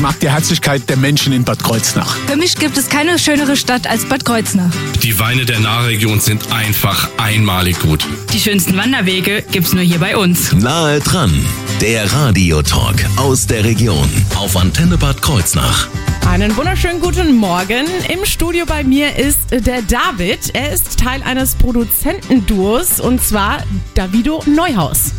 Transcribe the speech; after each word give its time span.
Ich 0.00 0.02
mag 0.02 0.18
die 0.18 0.30
Herzlichkeit 0.30 0.88
der 0.88 0.96
Menschen 0.96 1.34
in 1.34 1.44
Bad 1.44 1.62
Kreuznach. 1.62 2.16
Für 2.26 2.36
mich 2.36 2.56
gibt 2.56 2.78
es 2.78 2.88
keine 2.88 3.18
schönere 3.18 3.54
Stadt 3.54 3.86
als 3.86 4.06
Bad 4.06 4.24
Kreuznach. 4.24 4.70
Die 5.02 5.18
Weine 5.18 5.44
der 5.44 5.60
Nahregion 5.60 6.20
sind 6.20 6.50
einfach 6.50 7.10
einmalig 7.18 7.78
gut. 7.80 8.06
Die 8.32 8.40
schönsten 8.40 8.78
Wanderwege 8.78 9.44
gibt's 9.52 9.74
nur 9.74 9.82
hier 9.82 9.98
bei 9.98 10.16
uns. 10.16 10.54
Nahe 10.54 11.00
dran, 11.00 11.44
der 11.82 12.10
Radiotalk 12.10 13.04
aus 13.16 13.46
der 13.46 13.62
Region 13.62 14.08
auf 14.36 14.56
Antenne 14.56 14.96
Bad 14.96 15.20
Kreuznach. 15.20 15.88
Einen 16.26 16.56
wunderschönen 16.56 17.02
guten 17.02 17.36
Morgen. 17.36 17.84
Im 18.08 18.24
Studio 18.24 18.64
bei 18.64 18.82
mir 18.82 19.16
ist 19.16 19.50
der 19.50 19.82
David. 19.82 20.54
Er 20.54 20.72
ist 20.72 20.98
Teil 20.98 21.22
eines 21.24 21.56
Produzentenduos 21.56 23.00
und 23.00 23.22
zwar 23.22 23.64
Davido 23.92 24.42
Neuhaus. 24.46 25.12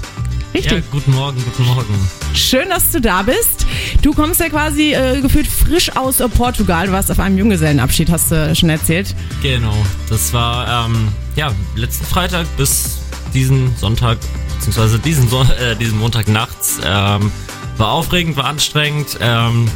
Richtig. 0.56 0.72
Ja, 0.72 0.84
guten 0.90 1.12
Morgen, 1.12 1.40
guten 1.46 1.66
Morgen. 1.66 2.21
Schön, 2.34 2.70
dass 2.70 2.92
du 2.92 3.02
da 3.02 3.24
bist. 3.24 3.66
Du 4.02 4.14
kommst 4.14 4.40
ja 4.40 4.50
quasi 4.50 4.94
äh, 4.94 5.22
gefühlt 5.22 5.48
frisch 5.48 5.96
aus 5.96 6.20
äh, 6.20 6.30
Portugal. 6.30 6.88
Du 6.88 6.94
warst 6.94 7.12
auf 7.12 7.20
einem 7.20 7.38
Junggesellenabschied, 7.38 8.10
hast 8.10 8.32
du 8.32 8.56
schon 8.56 8.70
erzählt. 8.70 9.16
Genau, 9.42 9.76
das 10.10 10.34
war 10.34 10.86
ähm, 10.86 11.10
ja 11.36 11.52
letzten 11.76 12.06
Freitag 12.06 12.46
bis 12.58 13.00
diesen 13.34 13.76
Sonntag, 13.78 14.18
beziehungsweise 14.56 15.00
diesen, 15.00 15.28
so 15.28 15.42
äh, 15.42 15.76
diesen 15.76 16.00
Montag 16.00 16.28
nachts. 16.28 16.80
Ähm, 16.84 17.32
war 17.78 17.92
aufregend, 17.92 18.38
war 18.38 18.46
anstrengend. 18.46 19.18
Ähm, 19.22 19.70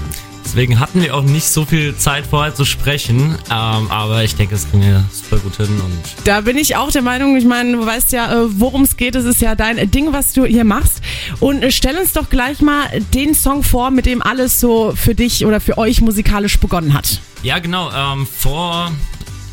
Deswegen 0.45 0.79
hatten 0.79 1.01
wir 1.01 1.15
auch 1.15 1.23
nicht 1.23 1.47
so 1.47 1.65
viel 1.65 1.97
Zeit 1.97 2.27
vorher 2.27 2.53
zu 2.53 2.65
sprechen, 2.65 3.35
ähm, 3.49 3.89
aber 3.89 4.23
ich 4.23 4.35
denke, 4.35 4.53
es 4.53 4.69
ging 4.71 4.83
ja 4.83 5.03
super 5.11 5.41
gut 5.41 5.57
hin. 5.57 5.81
Und 5.83 5.99
da 6.23 6.41
bin 6.41 6.57
ich 6.57 6.75
auch 6.75 6.91
der 6.91 7.01
Meinung, 7.01 7.35
ich 7.35 7.45
meine, 7.45 7.71
du 7.73 7.85
weißt 7.85 8.11
ja, 8.11 8.31
äh, 8.31 8.59
worum 8.59 8.83
es 8.83 8.95
geht. 8.95 9.15
Es 9.15 9.25
ist 9.25 9.41
ja 9.41 9.55
dein 9.55 9.89
Ding, 9.89 10.13
was 10.13 10.33
du 10.33 10.45
hier 10.45 10.63
machst. 10.63 11.01
Und 11.39 11.63
äh, 11.63 11.71
stell 11.71 11.97
uns 11.97 12.13
doch 12.13 12.29
gleich 12.29 12.61
mal 12.61 12.87
den 13.13 13.33
Song 13.33 13.63
vor, 13.63 13.89
mit 13.89 14.05
dem 14.05 14.21
alles 14.21 14.59
so 14.59 14.93
für 14.95 15.15
dich 15.15 15.45
oder 15.45 15.59
für 15.59 15.79
euch 15.79 16.01
musikalisch 16.01 16.59
begonnen 16.59 16.93
hat. 16.93 17.19
Ja, 17.41 17.59
genau. 17.59 17.91
Ähm, 17.91 18.27
vor 18.27 18.91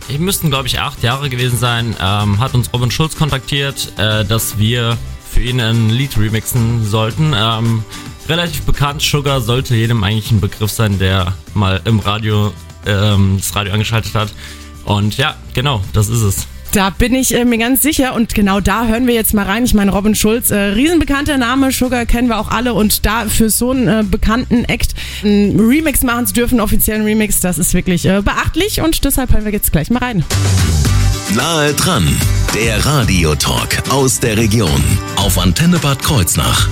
ich 0.08 0.18
müssten, 0.18 0.50
glaube 0.50 0.66
ich, 0.66 0.78
acht 0.78 1.02
Jahre 1.02 1.30
gewesen 1.30 1.56
sein, 1.56 1.96
ähm, 2.00 2.38
hat 2.38 2.54
uns 2.54 2.72
Robin 2.72 2.90
Schulz 2.90 3.16
kontaktiert, 3.16 3.92
äh, 3.96 4.24
dass 4.24 4.58
wir 4.58 4.98
für 5.30 5.40
ihn 5.40 5.60
ein 5.60 5.88
Lied 5.88 6.18
remixen 6.18 6.84
sollten. 6.84 7.32
Ähm, 7.34 7.84
relativ 8.28 8.62
bekannt. 8.62 9.02
Sugar 9.02 9.40
sollte 9.40 9.74
jedem 9.74 10.02
eigentlich 10.04 10.30
ein 10.30 10.40
Begriff 10.40 10.70
sein, 10.70 10.98
der 10.98 11.34
mal 11.54 11.80
im 11.84 11.98
Radio 11.98 12.52
ähm, 12.86 13.36
das 13.38 13.54
Radio 13.54 13.72
angeschaltet 13.72 14.14
hat. 14.14 14.32
Und 14.84 15.16
ja, 15.16 15.36
genau, 15.54 15.82
das 15.92 16.08
ist 16.08 16.22
es. 16.22 16.46
Da 16.72 16.88
bin 16.88 17.14
ich 17.14 17.34
äh, 17.34 17.44
mir 17.44 17.58
ganz 17.58 17.82
sicher 17.82 18.14
und 18.14 18.34
genau 18.34 18.60
da 18.60 18.86
hören 18.86 19.06
wir 19.06 19.12
jetzt 19.12 19.34
mal 19.34 19.44
rein. 19.44 19.64
Ich 19.64 19.74
meine, 19.74 19.92
Robin 19.92 20.14
Schulz, 20.14 20.50
äh, 20.50 20.56
riesenbekannter 20.56 21.36
Name, 21.36 21.70
Sugar 21.70 22.06
kennen 22.06 22.28
wir 22.28 22.38
auch 22.38 22.50
alle 22.50 22.72
und 22.72 23.04
da 23.04 23.26
für 23.26 23.50
so 23.50 23.72
einen 23.72 23.88
äh, 23.88 24.04
bekannten 24.10 24.64
Act 24.64 24.94
einen 25.22 25.60
Remix 25.60 26.02
machen 26.02 26.26
zu 26.26 26.32
dürfen, 26.32 26.60
offiziellen 26.60 27.04
Remix, 27.04 27.40
das 27.40 27.58
ist 27.58 27.74
wirklich 27.74 28.06
äh, 28.06 28.22
beachtlich 28.22 28.80
und 28.80 29.04
deshalb 29.04 29.32
hören 29.34 29.44
wir 29.44 29.52
jetzt 29.52 29.70
gleich 29.70 29.90
mal 29.90 29.98
rein. 29.98 30.24
Nahe 31.34 31.74
dran, 31.74 32.08
der 32.54 32.84
Radiotalk 32.84 33.90
aus 33.90 34.20
der 34.20 34.38
Region 34.38 34.82
auf 35.16 35.38
Antenne 35.38 35.78
Bad 35.78 36.02
Kreuznach. 36.02 36.68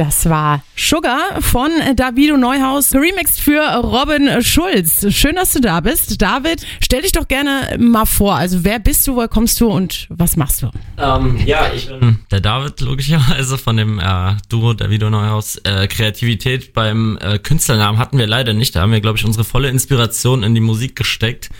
Das 0.00 0.30
war 0.30 0.62
Sugar 0.76 1.42
von 1.42 1.70
Davido 1.94 2.38
Neuhaus, 2.38 2.94
remixed 2.94 3.38
für 3.38 3.60
Robin 3.60 4.42
Schulz. 4.42 5.04
Schön, 5.14 5.34
dass 5.34 5.52
du 5.52 5.60
da 5.60 5.80
bist. 5.80 6.22
David, 6.22 6.66
stell 6.80 7.02
dich 7.02 7.12
doch 7.12 7.28
gerne 7.28 7.76
mal 7.78 8.06
vor. 8.06 8.34
Also, 8.34 8.64
wer 8.64 8.78
bist 8.78 9.06
du, 9.06 9.16
woher 9.16 9.28
kommst 9.28 9.60
du 9.60 9.68
und 9.68 10.06
was 10.08 10.38
machst 10.38 10.62
du? 10.62 10.70
Ähm, 10.96 11.38
ja, 11.44 11.70
ich 11.74 11.88
bin 11.88 12.20
der 12.30 12.40
David, 12.40 12.80
logischerweise, 12.80 13.58
von 13.58 13.76
dem 13.76 13.98
äh, 13.98 14.36
Duo 14.48 14.72
Davido 14.72 15.10
Neuhaus. 15.10 15.56
Äh, 15.64 15.86
Kreativität 15.86 16.72
beim 16.72 17.18
äh, 17.20 17.38
Künstlernamen 17.38 17.98
hatten 17.98 18.16
wir 18.16 18.26
leider 18.26 18.54
nicht. 18.54 18.74
Da 18.76 18.80
haben 18.80 18.92
wir, 18.92 19.02
glaube 19.02 19.18
ich, 19.18 19.26
unsere 19.26 19.44
volle 19.44 19.68
Inspiration 19.68 20.42
in 20.42 20.54
die 20.54 20.62
Musik 20.62 20.96
gesteckt. 20.96 21.50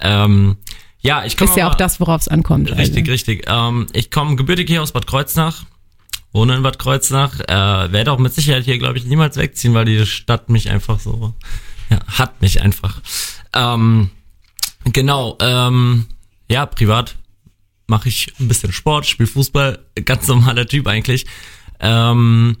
Ähm, 0.00 0.56
ja, 0.98 1.24
ich 1.24 1.36
komme. 1.36 1.50
Ist 1.50 1.56
ja 1.56 1.70
auch 1.70 1.76
das, 1.76 2.00
worauf 2.00 2.22
es 2.22 2.26
ankommt. 2.26 2.68
Richtig, 2.76 3.02
also. 3.02 3.12
richtig. 3.12 3.46
Ähm, 3.48 3.86
ich 3.92 4.10
komme 4.10 4.34
gebürtig 4.34 4.68
hier 4.68 4.82
aus 4.82 4.90
Bad 4.90 5.06
Kreuznach 5.06 5.66
wohne 6.36 6.54
in 6.54 6.62
Bad 6.62 6.78
Kreuznach, 6.78 7.40
äh, 7.40 7.92
werde 7.92 8.12
auch 8.12 8.18
mit 8.18 8.32
Sicherheit 8.32 8.64
hier, 8.64 8.78
glaube 8.78 8.98
ich, 8.98 9.06
niemals 9.06 9.36
wegziehen, 9.36 9.74
weil 9.74 9.86
die 9.86 10.06
Stadt 10.06 10.48
mich 10.48 10.70
einfach 10.70 11.00
so, 11.00 11.34
ja, 11.90 11.98
hat 12.06 12.40
mich 12.40 12.62
einfach. 12.62 13.00
Ähm, 13.52 14.10
genau, 14.84 15.36
ähm, 15.40 16.06
ja, 16.48 16.66
privat 16.66 17.16
mache 17.88 18.08
ich 18.08 18.32
ein 18.38 18.48
bisschen 18.48 18.72
Sport, 18.72 19.06
spiele 19.06 19.26
Fußball, 19.28 19.78
ganz 20.04 20.28
normaler 20.28 20.66
Typ 20.66 20.86
eigentlich. 20.86 21.26
Ähm, 21.80 22.58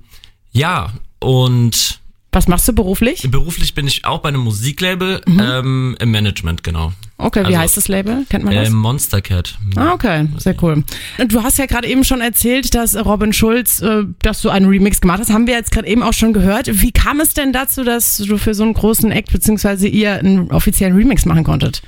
ja, 0.52 0.92
und 1.20 2.00
was 2.36 2.48
machst 2.48 2.68
du 2.68 2.74
beruflich? 2.74 3.26
Beruflich 3.30 3.72
bin 3.72 3.86
ich 3.86 4.04
auch 4.04 4.18
bei 4.18 4.28
einem 4.28 4.42
Musiklabel 4.42 5.22
mhm. 5.26 5.40
ähm, 5.40 5.96
im 5.98 6.10
Management, 6.10 6.62
genau. 6.62 6.92
Okay, 7.16 7.40
wie 7.40 7.46
also, 7.46 7.58
heißt 7.60 7.76
das 7.78 7.88
Label? 7.88 8.26
Kennt 8.28 8.44
man 8.44 8.54
das? 8.54 8.68
Äh, 8.68 8.72
Monster 8.72 9.22
Cat. 9.22 9.58
Ah, 9.74 9.94
okay, 9.94 10.28
sehr 10.36 10.54
cool. 10.62 10.84
Du 11.28 11.42
hast 11.42 11.56
ja 11.58 11.64
gerade 11.64 11.88
eben 11.88 12.04
schon 12.04 12.20
erzählt, 12.20 12.74
dass 12.74 12.94
Robin 12.94 13.32
Schulz, 13.32 13.80
äh, 13.80 14.02
dass 14.20 14.42
du 14.42 14.50
einen 14.50 14.66
Remix 14.66 15.00
gemacht 15.00 15.20
hast. 15.20 15.32
Haben 15.32 15.46
wir 15.46 15.54
jetzt 15.54 15.70
gerade 15.70 15.88
eben 15.88 16.02
auch 16.02 16.12
schon 16.12 16.34
gehört. 16.34 16.68
Wie 16.70 16.92
kam 16.92 17.20
es 17.20 17.32
denn 17.32 17.54
dazu, 17.54 17.84
dass 17.84 18.18
du 18.18 18.36
für 18.36 18.52
so 18.52 18.64
einen 18.64 18.74
großen 18.74 19.10
Act 19.12 19.32
beziehungsweise 19.32 19.88
ihr 19.88 20.18
einen 20.18 20.50
offiziellen 20.50 20.94
Remix 20.94 21.24
machen 21.24 21.42
konntet? 21.42 21.80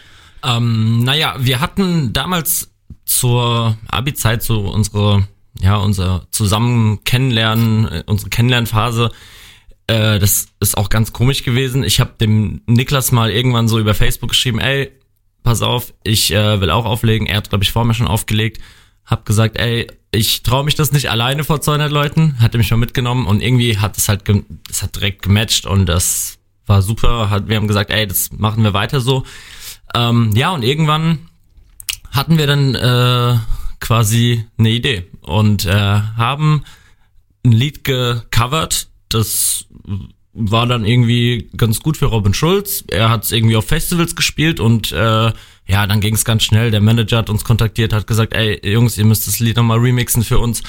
Ähm, 0.42 1.04
naja, 1.04 1.36
wir 1.38 1.60
hatten 1.60 2.14
damals 2.14 2.70
zur 3.04 3.76
Abi-Zeit 3.88 4.42
so 4.42 4.60
unsere, 4.60 5.28
ja, 5.60 5.76
unser 5.76 6.26
zusammen 6.30 7.04
kennenlernen, 7.04 7.86
äh, 7.86 8.02
unsere 8.06 8.30
Kennenlernphase 8.30 9.10
äh, 9.88 10.18
das 10.18 10.48
ist 10.60 10.76
auch 10.76 10.90
ganz 10.90 11.12
komisch 11.12 11.42
gewesen. 11.42 11.82
Ich 11.82 11.98
habe 11.98 12.12
dem 12.20 12.60
Niklas 12.66 13.10
mal 13.10 13.30
irgendwann 13.30 13.68
so 13.68 13.78
über 13.78 13.94
Facebook 13.94 14.30
geschrieben, 14.30 14.60
ey, 14.60 14.92
pass 15.42 15.62
auf, 15.62 15.92
ich 16.04 16.32
äh, 16.32 16.60
will 16.60 16.70
auch 16.70 16.84
auflegen. 16.84 17.26
Er 17.26 17.38
hat, 17.38 17.48
glaube 17.48 17.64
ich, 17.64 17.72
vor 17.72 17.84
mir 17.84 17.94
schon 17.94 18.06
aufgelegt. 18.06 18.62
Hab 19.04 19.24
gesagt, 19.24 19.58
ey, 19.58 19.86
ich 20.10 20.42
traue 20.42 20.64
mich 20.64 20.74
das 20.74 20.92
nicht 20.92 21.10
alleine 21.10 21.42
vor 21.42 21.60
200 21.60 21.90
Leuten. 21.90 22.38
Hat 22.40 22.54
er 22.54 22.58
mich 22.58 22.70
mal 22.70 22.76
mitgenommen 22.76 23.26
und 23.26 23.42
irgendwie 23.42 23.78
hat 23.78 23.96
es 23.96 24.08
halt, 24.08 24.22
es 24.70 24.82
hat 24.82 24.96
direkt 24.96 25.22
gematcht 25.22 25.66
und 25.66 25.86
das 25.86 26.38
war 26.66 26.82
super. 26.82 27.30
Hat, 27.30 27.48
wir 27.48 27.56
haben 27.56 27.68
gesagt, 27.68 27.90
ey, 27.90 28.06
das 28.06 28.30
machen 28.32 28.62
wir 28.62 28.74
weiter 28.74 29.00
so. 29.00 29.24
Ähm, 29.94 30.32
ja, 30.34 30.50
und 30.50 30.62
irgendwann 30.62 31.18
hatten 32.10 32.36
wir 32.36 32.46
dann 32.46 32.74
äh, 32.74 33.38
quasi 33.80 34.44
eine 34.58 34.70
Idee 34.70 35.10
und 35.22 35.64
äh, 35.64 35.72
haben 35.72 36.64
ein 37.44 37.52
Lied 37.52 37.84
gecovert, 37.84 38.88
das 39.08 39.66
war 40.34 40.66
dann 40.66 40.84
irgendwie 40.84 41.50
ganz 41.56 41.80
gut 41.80 41.96
für 41.96 42.06
Robin 42.06 42.34
Schulz. 42.34 42.84
Er 42.88 43.10
hat 43.10 43.24
es 43.24 43.32
irgendwie 43.32 43.56
auf 43.56 43.66
Festivals 43.66 44.14
gespielt 44.14 44.60
und 44.60 44.92
äh, 44.92 45.32
ja, 45.66 45.86
dann 45.86 46.00
ging 46.00 46.14
es 46.14 46.24
ganz 46.24 46.44
schnell. 46.44 46.70
Der 46.70 46.80
Manager 46.80 47.18
hat 47.18 47.30
uns 47.30 47.44
kontaktiert, 47.44 47.92
hat 47.92 48.06
gesagt, 48.06 48.34
ey 48.34 48.60
Jungs, 48.68 48.96
ihr 48.96 49.04
müsst 49.04 49.26
das 49.26 49.40
Lied 49.40 49.56
nochmal 49.56 49.78
remixen 49.78 50.22
für 50.22 50.38
uns. 50.38 50.62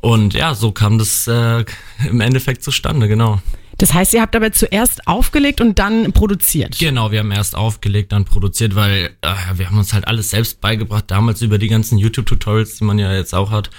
Und 0.00 0.32
ja, 0.32 0.54
so 0.54 0.72
kam 0.72 0.98
das 0.98 1.26
äh, 1.26 1.64
im 2.08 2.20
Endeffekt 2.20 2.62
zustande, 2.62 3.08
genau. 3.08 3.40
Das 3.76 3.94
heißt, 3.94 4.12
ihr 4.12 4.20
habt 4.20 4.36
aber 4.36 4.52
zuerst 4.52 5.06
aufgelegt 5.06 5.60
und 5.60 5.78
dann 5.78 6.12
produziert. 6.12 6.78
Genau, 6.78 7.10
wir 7.12 7.20
haben 7.20 7.30
erst 7.30 7.56
aufgelegt, 7.56 8.12
dann 8.12 8.26
produziert, 8.26 8.74
weil 8.74 9.10
äh, 9.22 9.34
wir 9.54 9.66
haben 9.66 9.78
uns 9.78 9.94
halt 9.94 10.06
alles 10.06 10.30
selbst 10.30 10.60
beigebracht, 10.60 11.04
damals 11.06 11.40
über 11.40 11.56
die 11.56 11.68
ganzen 11.68 11.96
YouTube-Tutorials, 11.96 12.76
die 12.76 12.84
man 12.84 12.98
ja 12.98 13.14
jetzt 13.14 13.34
auch 13.34 13.50
hat. 13.50 13.70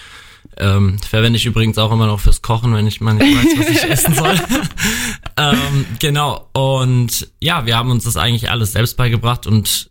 Ähm, 0.57 0.97
verwende 1.00 1.38
ich 1.38 1.46
übrigens 1.46 1.78
auch 1.78 1.91
immer 1.91 2.07
noch 2.07 2.19
fürs 2.19 2.41
Kochen, 2.41 2.74
wenn 2.74 2.85
ich 2.85 3.02
mal 3.02 3.13
nicht 3.13 3.35
weiß, 3.35 3.57
was 3.57 3.69
ich 3.69 3.90
essen 3.90 4.13
soll. 4.13 4.35
ähm, 5.38 5.85
genau. 5.99 6.49
Und 6.53 7.29
ja, 7.40 7.66
wir 7.66 7.78
haben 7.78 7.90
uns 7.90 8.03
das 8.03 8.17
eigentlich 8.17 8.49
alles 8.49 8.73
selbst 8.73 8.97
beigebracht 8.97 9.47
und 9.47 9.90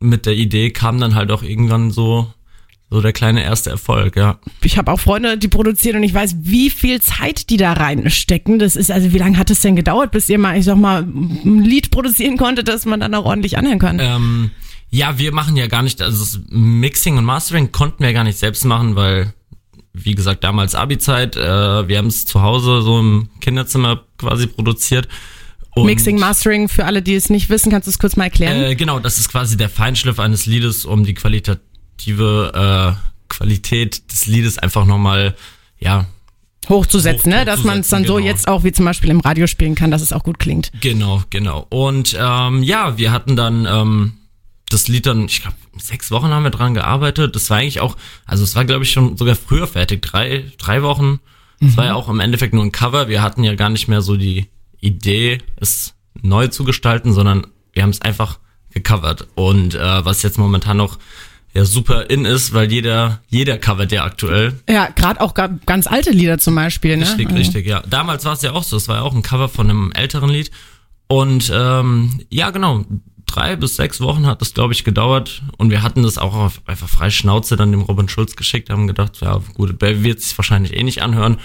mit 0.00 0.26
der 0.26 0.34
Idee 0.34 0.70
kam 0.70 1.00
dann 1.00 1.14
halt 1.14 1.30
auch 1.30 1.42
irgendwann 1.42 1.90
so 1.90 2.32
so 2.90 3.00
der 3.00 3.12
kleine 3.12 3.42
erste 3.42 3.70
Erfolg, 3.70 4.16
ja. 4.16 4.38
Ich 4.62 4.78
habe 4.78 4.92
auch 4.92 5.00
Freunde, 5.00 5.36
die 5.36 5.48
produzieren 5.48 5.96
und 5.96 6.02
ich 6.04 6.14
weiß, 6.14 6.36
wie 6.42 6.70
viel 6.70 7.00
Zeit 7.00 7.50
die 7.50 7.56
da 7.56 7.72
reinstecken. 7.72 8.58
Das 8.58 8.76
ist 8.76 8.90
also, 8.90 9.12
wie 9.12 9.18
lange 9.18 9.36
hat 9.36 9.50
es 9.50 9.62
denn 9.62 9.74
gedauert, 9.74 10.12
bis 10.12 10.28
ihr 10.28 10.38
mal, 10.38 10.56
ich 10.56 10.64
sag 10.64 10.76
mal, 10.76 11.02
ein 11.02 11.64
Lied 11.64 11.90
produzieren 11.90 12.36
konntet, 12.36 12.68
dass 12.68 12.86
man 12.86 13.00
dann 13.00 13.14
auch 13.14 13.24
ordentlich 13.24 13.58
anhören 13.58 13.80
kann? 13.80 13.98
Ähm, 14.00 14.50
ja, 14.90 15.18
wir 15.18 15.32
machen 15.32 15.56
ja 15.56 15.66
gar 15.66 15.82
nicht, 15.82 16.00
also 16.02 16.20
das 16.20 16.40
Mixing 16.50 17.18
und 17.18 17.24
Mastering 17.24 17.72
konnten 17.72 18.04
wir 18.04 18.12
gar 18.12 18.22
nicht 18.22 18.38
selbst 18.38 18.64
machen, 18.64 18.94
weil 18.94 19.32
wie 19.94 20.14
gesagt, 20.14 20.44
damals 20.44 20.74
Abi-Zeit. 20.74 21.36
Äh, 21.36 21.88
wir 21.88 21.98
haben 21.98 22.08
es 22.08 22.26
zu 22.26 22.42
Hause 22.42 22.82
so 22.82 22.98
im 22.98 23.30
Kinderzimmer 23.40 24.02
quasi 24.18 24.48
produziert. 24.48 25.08
Und, 25.74 25.86
Mixing, 25.86 26.18
Mastering, 26.18 26.68
für 26.68 26.84
alle, 26.84 27.00
die 27.00 27.14
es 27.14 27.30
nicht 27.30 27.48
wissen, 27.48 27.70
kannst 27.70 27.86
du 27.86 27.90
es 27.90 27.98
kurz 27.98 28.16
mal 28.16 28.24
erklären? 28.24 28.62
Äh, 28.62 28.74
genau, 28.76 28.98
das 28.98 29.18
ist 29.18 29.28
quasi 29.30 29.56
der 29.56 29.68
Feinschliff 29.68 30.18
eines 30.18 30.46
Liedes, 30.46 30.84
um 30.84 31.04
die 31.04 31.14
qualitative 31.14 32.96
äh, 32.98 33.14
Qualität 33.28 34.12
des 34.12 34.26
Liedes 34.26 34.58
einfach 34.58 34.84
nochmal, 34.84 35.34
ja, 35.78 36.06
hochzusetzen, 36.68 37.32
Hoch- 37.32 37.38
ne? 37.38 37.44
dass 37.44 37.62
man 37.64 37.80
es 37.80 37.88
dann 37.88 38.04
so 38.04 38.14
genau. 38.16 38.26
jetzt 38.26 38.48
auch 38.48 38.64
wie 38.64 38.72
zum 38.72 38.84
Beispiel 38.84 39.10
im 39.10 39.20
Radio 39.20 39.46
spielen 39.46 39.74
kann, 39.74 39.90
dass 39.90 40.02
es 40.02 40.12
auch 40.12 40.22
gut 40.22 40.38
klingt. 40.38 40.70
Genau, 40.80 41.22
genau. 41.30 41.66
Und 41.70 42.16
ähm, 42.18 42.62
ja, 42.62 42.96
wir 42.96 43.12
hatten 43.12 43.36
dann 43.36 43.66
ähm, 43.68 44.12
das 44.74 44.88
Lied 44.88 45.06
dann, 45.06 45.26
ich 45.26 45.40
glaube, 45.42 45.56
sechs 45.78 46.10
Wochen 46.10 46.28
haben 46.28 46.42
wir 46.44 46.50
dran 46.50 46.74
gearbeitet. 46.74 47.34
Das 47.36 47.48
war 47.50 47.58
eigentlich 47.58 47.80
auch, 47.80 47.96
also 48.26 48.44
es 48.44 48.54
war, 48.56 48.64
glaube 48.64 48.84
ich, 48.84 48.90
schon 48.92 49.16
sogar 49.16 49.34
früher 49.36 49.66
fertig, 49.66 50.02
drei, 50.02 50.44
drei 50.58 50.82
Wochen. 50.82 51.20
Es 51.60 51.76
war 51.78 51.86
ja 51.86 51.94
auch 51.94 52.08
im 52.10 52.20
Endeffekt 52.20 52.52
nur 52.52 52.62
ein 52.64 52.72
Cover. 52.72 53.08
Wir 53.08 53.22
hatten 53.22 53.42
ja 53.44 53.54
gar 53.54 53.70
nicht 53.70 53.88
mehr 53.88 54.02
so 54.02 54.16
die 54.16 54.48
Idee, 54.80 55.38
es 55.56 55.94
neu 56.20 56.48
zu 56.48 56.64
gestalten, 56.64 57.12
sondern 57.14 57.46
wir 57.72 57.82
haben 57.82 57.90
es 57.90 58.02
einfach 58.02 58.38
gecovert. 58.72 59.28
Und 59.34 59.74
äh, 59.74 60.04
was 60.04 60.22
jetzt 60.22 60.36
momentan 60.38 60.76
noch 60.76 60.98
ja 61.54 61.64
super 61.64 62.10
in 62.10 62.24
ist, 62.24 62.52
weil 62.52 62.70
jeder, 62.70 63.22
jeder 63.28 63.56
covert 63.56 63.92
ja 63.92 64.04
aktuell. 64.04 64.60
Ja, 64.68 64.88
gerade 64.88 65.20
auch 65.20 65.32
ga- 65.34 65.56
ganz 65.64 65.86
alte 65.86 66.10
Lieder 66.10 66.38
zum 66.38 66.54
Beispiel. 66.56 66.96
Ne? 66.96 67.04
Richtig, 67.04 67.26
Also- 67.28 67.38
richtig, 67.38 67.66
ja. 67.66 67.80
Damals 67.88 68.24
war 68.24 68.32
es 68.34 68.42
ja 68.42 68.52
auch 68.52 68.64
so. 68.64 68.76
Es 68.76 68.88
war 68.88 68.96
ja 68.96 69.02
auch 69.02 69.14
ein 69.14 69.22
Cover 69.22 69.48
von 69.48 69.70
einem 69.70 69.92
älteren 69.92 70.28
Lied. 70.28 70.50
Und 71.06 71.50
ähm, 71.54 72.20
ja, 72.30 72.50
genau. 72.50 72.84
Drei 73.34 73.56
bis 73.56 73.74
sechs 73.74 74.00
Wochen 74.00 74.26
hat 74.26 74.40
das, 74.40 74.54
glaube 74.54 74.74
ich, 74.74 74.84
gedauert. 74.84 75.42
Und 75.58 75.70
wir 75.70 75.82
hatten 75.82 76.04
das 76.04 76.18
auch 76.18 76.34
auf 76.34 76.60
einfach 76.66 76.88
frei 76.88 77.10
Schnauze 77.10 77.56
dann 77.56 77.72
dem 77.72 77.80
Robin 77.80 78.08
Schulz 78.08 78.36
geschickt, 78.36 78.70
haben 78.70 78.86
gedacht, 78.86 79.20
ja, 79.22 79.40
gut, 79.54 79.82
der 79.82 80.04
wird 80.04 80.20
sich 80.20 80.38
wahrscheinlich 80.38 80.76
eh 80.76 80.84
nicht 80.84 81.02
anhören. 81.02 81.38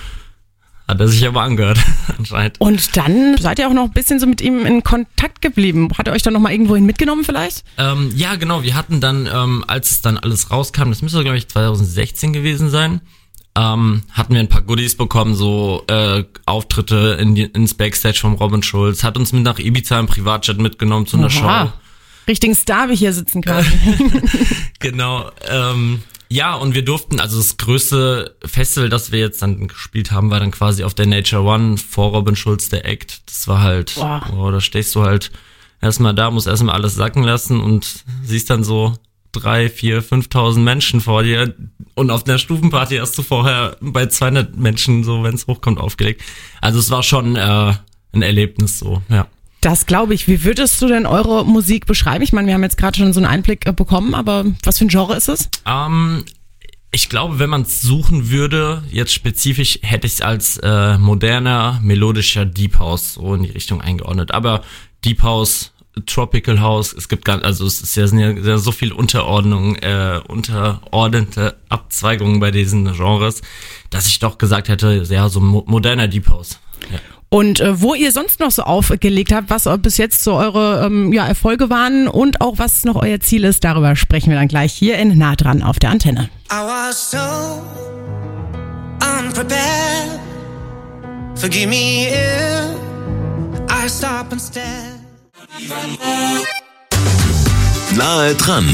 Hat 0.88 1.00
er 1.00 1.08
sich 1.08 1.26
aber 1.28 1.42
angehört, 1.42 1.80
anscheinend. 2.20 2.62
Und 2.62 2.96
dann 2.96 3.38
seid 3.40 3.58
ihr 3.58 3.68
auch 3.68 3.74
noch 3.74 3.86
ein 3.86 3.92
bisschen 3.92 4.20
so 4.20 4.28
mit 4.28 4.40
ihm 4.42 4.68
in 4.68 4.84
Kontakt 4.84 5.42
geblieben. 5.42 5.90
Hat 5.98 6.08
er 6.08 6.14
euch 6.14 6.22
dann 6.22 6.34
noch 6.34 6.40
mal 6.40 6.52
irgendwohin 6.52 6.86
mitgenommen 6.86 7.24
vielleicht? 7.24 7.64
Ähm, 7.80 8.12
ja, 8.16 8.36
genau. 8.36 8.62
Wir 8.62 8.76
hatten 8.76 9.02
dann, 9.02 9.28
ähm, 9.32 9.66
als 9.68 9.90
es 9.90 10.02
dann 10.04 10.20
alles 10.20 10.52
rauskam, 10.52 10.90
das 10.90 11.02
müsste, 11.02 11.24
glaube 11.24 11.38
ich, 11.38 11.48
2016 11.48 12.34
gewesen 12.34 12.70
sein, 12.70 13.02
ähm, 13.56 14.04
hatten 14.12 14.34
wir 14.34 14.40
ein 14.40 14.48
paar 14.48 14.62
Goodies 14.62 14.96
bekommen, 14.96 15.34
so 15.34 15.84
äh, 15.88 16.24
Auftritte 16.46 17.18
in 17.20 17.34
die, 17.34 17.44
ins 17.46 17.74
Backstage 17.74 18.20
vom 18.20 18.36
Robin 18.36 18.62
Schulz, 18.62 19.04
hat 19.04 19.18
uns 19.18 19.34
mit 19.34 19.44
nach 19.44 19.58
Ibiza 19.58 20.00
im 20.00 20.06
Privatjet 20.06 20.60
mitgenommen 20.60 21.08
zu 21.08 21.18
einer 21.18 21.32
Show. 21.32 21.72
Richtigen 22.30 22.56
Star 22.56 22.90
wie 22.90 22.96
hier 22.96 23.14
sitzen 23.14 23.42
quasi. 23.42 23.70
Genau. 24.80 25.30
Ähm, 25.50 26.02
ja, 26.30 26.56
und 26.56 26.74
wir 26.74 26.86
durften, 26.86 27.20
also 27.20 27.38
das 27.38 27.58
größte 27.58 28.38
Festival, 28.46 28.88
das 28.88 29.12
wir 29.12 29.20
jetzt 29.20 29.42
dann 29.42 29.68
gespielt 29.68 30.12
haben, 30.12 30.32
war 30.32 30.40
dann 30.40 30.52
quasi 30.52 30.86
auf 30.86 30.94
der 30.94 31.08
Nature 31.08 31.42
One 31.42 31.78
vor 31.78 32.12
Robin 32.12 32.36
Schulz, 32.36 32.70
der 32.70 32.86
Act. 32.86 33.24
Das 33.26 33.48
war 33.48 33.62
halt, 33.62 33.96
Boah. 33.96 34.22
oh, 34.38 34.52
da 34.52 34.62
stehst 34.62 34.96
du 34.96 35.02
halt 35.02 35.32
erstmal 35.82 36.14
da, 36.14 36.32
musst 36.32 36.48
erstmal 36.48 36.76
alles 36.76 36.96
sacken 36.96 37.24
lassen 37.24 37.60
und 37.60 38.06
siehst 38.24 38.50
dann 38.50 38.64
so 38.64 38.94
drei, 39.32 39.70
vier, 39.70 40.04
5.000 40.04 40.60
Menschen 40.60 41.02
vor 41.02 41.24
dir 41.24 41.54
und 41.96 42.12
auf 42.12 42.26
einer 42.26 42.38
Stufenparty 42.38 42.98
hast 42.98 43.18
du 43.18 43.24
vorher 43.24 43.76
bei 43.82 44.06
200 44.06 44.56
Menschen 44.56 45.04
so, 45.04 45.24
wenn 45.24 45.36
es 45.36 45.48
hochkommt, 45.48 45.80
aufgelegt. 45.80 46.22
Also 46.62 46.80
es 46.80 46.90
war 46.90 47.04
schon 47.04 47.36
äh, 47.36 47.74
ein 48.14 48.22
Erlebnis 48.22 48.80
so, 48.80 49.02
ja. 49.10 49.28
Das 49.62 49.86
glaube 49.86 50.14
ich. 50.14 50.28
Wie 50.28 50.44
würdest 50.44 50.82
du 50.82 50.88
denn 50.88 51.06
eure 51.06 51.46
Musik 51.46 51.86
beschreiben? 51.86 52.24
Ich 52.24 52.34
meine, 52.34 52.48
wir 52.48 52.54
haben 52.54 52.64
jetzt 52.64 52.78
gerade 52.78 52.98
schon 52.98 53.14
so 53.14 53.20
einen 53.20 53.30
Einblick 53.30 53.68
äh, 53.68 53.74
bekommen, 53.74 54.14
aber 54.14 54.46
was 54.64 54.78
für 54.78 54.86
ein 54.86 54.90
Genre 54.90 55.16
ist 55.16 55.28
es? 55.28 55.50
Ähm, 55.66 56.24
ich 56.92 57.10
glaube, 57.10 57.40
wenn 57.40 57.50
man 57.50 57.64
es 57.64 57.82
suchen 57.82 58.30
würde, 58.30 58.84
jetzt 58.90 59.14
spezifisch, 59.14 59.80
hätte 59.82 60.08
ich 60.08 60.14
es 60.14 60.22
als 60.22 60.58
äh, 60.58 60.98
moderner, 60.98 61.80
melodischer 61.84 62.46
Deep 62.46 62.80
House 62.80 63.14
so 63.16 63.36
in 63.36 63.44
die 63.44 63.52
Richtung 63.52 63.82
eingeordnet. 63.82 64.32
Aber 64.32 64.64
Deep 65.04 65.22
House, 65.22 65.72
Tropical 66.06 66.62
House, 66.62 66.94
es 66.94 67.10
gibt 67.10 67.26
gar, 67.26 67.44
also 67.44 67.66
es 67.66 67.82
ist 67.82 67.96
ja, 67.96 68.08
sind 68.08 68.20
ja, 68.20 68.58
so 68.58 68.72
viel 68.72 68.92
Unterordnung, 68.92 69.76
äh, 69.78 70.22
unterordnete 70.28 71.58
Abzweigungen 71.68 72.40
bei 72.40 72.52
diesen 72.52 72.92
Genres, 72.94 73.42
dass 73.90 74.08
ich 74.08 74.20
doch 74.20 74.38
gesagt 74.38 74.70
hätte, 74.70 75.04
ja, 75.10 75.30
so 75.30 75.42
mo 75.42 75.64
moderner 75.68 76.08
Deep 76.08 76.30
House. 76.30 76.60
Ja. 76.92 77.00
Und 77.30 77.60
äh, 77.60 77.80
wo 77.82 77.94
ihr 77.94 78.12
sonst 78.12 78.40
noch 78.40 78.50
so 78.50 78.64
aufgelegt 78.64 79.32
habt, 79.32 79.50
was 79.52 79.70
bis 79.82 79.98
jetzt 79.98 80.24
so 80.24 80.34
eure 80.34 80.86
ähm, 80.86 81.14
ja, 81.14 81.28
Erfolge 81.28 81.70
waren 81.70 82.08
und 82.08 82.42
auch 82.42 82.58
was 82.58 82.86
noch 82.86 82.96
euer 82.96 83.20
Ziel 83.20 83.44
ist, 83.44 83.64
darüber 83.64 83.96
sprechen 83.96 84.32
wir 84.32 84.38
dann 84.38 84.48
gleich 84.48 84.74
hier 84.74 84.98
in 84.98 85.16
Nah 85.18 85.36
dran 85.36 85.62
auf 85.62 85.78
der 85.78 85.92
Antenne. 85.92 86.30
I 86.52 86.56
was 86.66 87.12
so 87.12 87.18
unprepared. 89.20 90.20
Forgive 91.36 91.68
me 91.68 92.08
if 92.08 92.80
I 93.70 93.88
stop 93.88 94.32
and 94.32 94.42
stare. 94.42 95.00
Nahe 97.96 98.36
dran, 98.36 98.66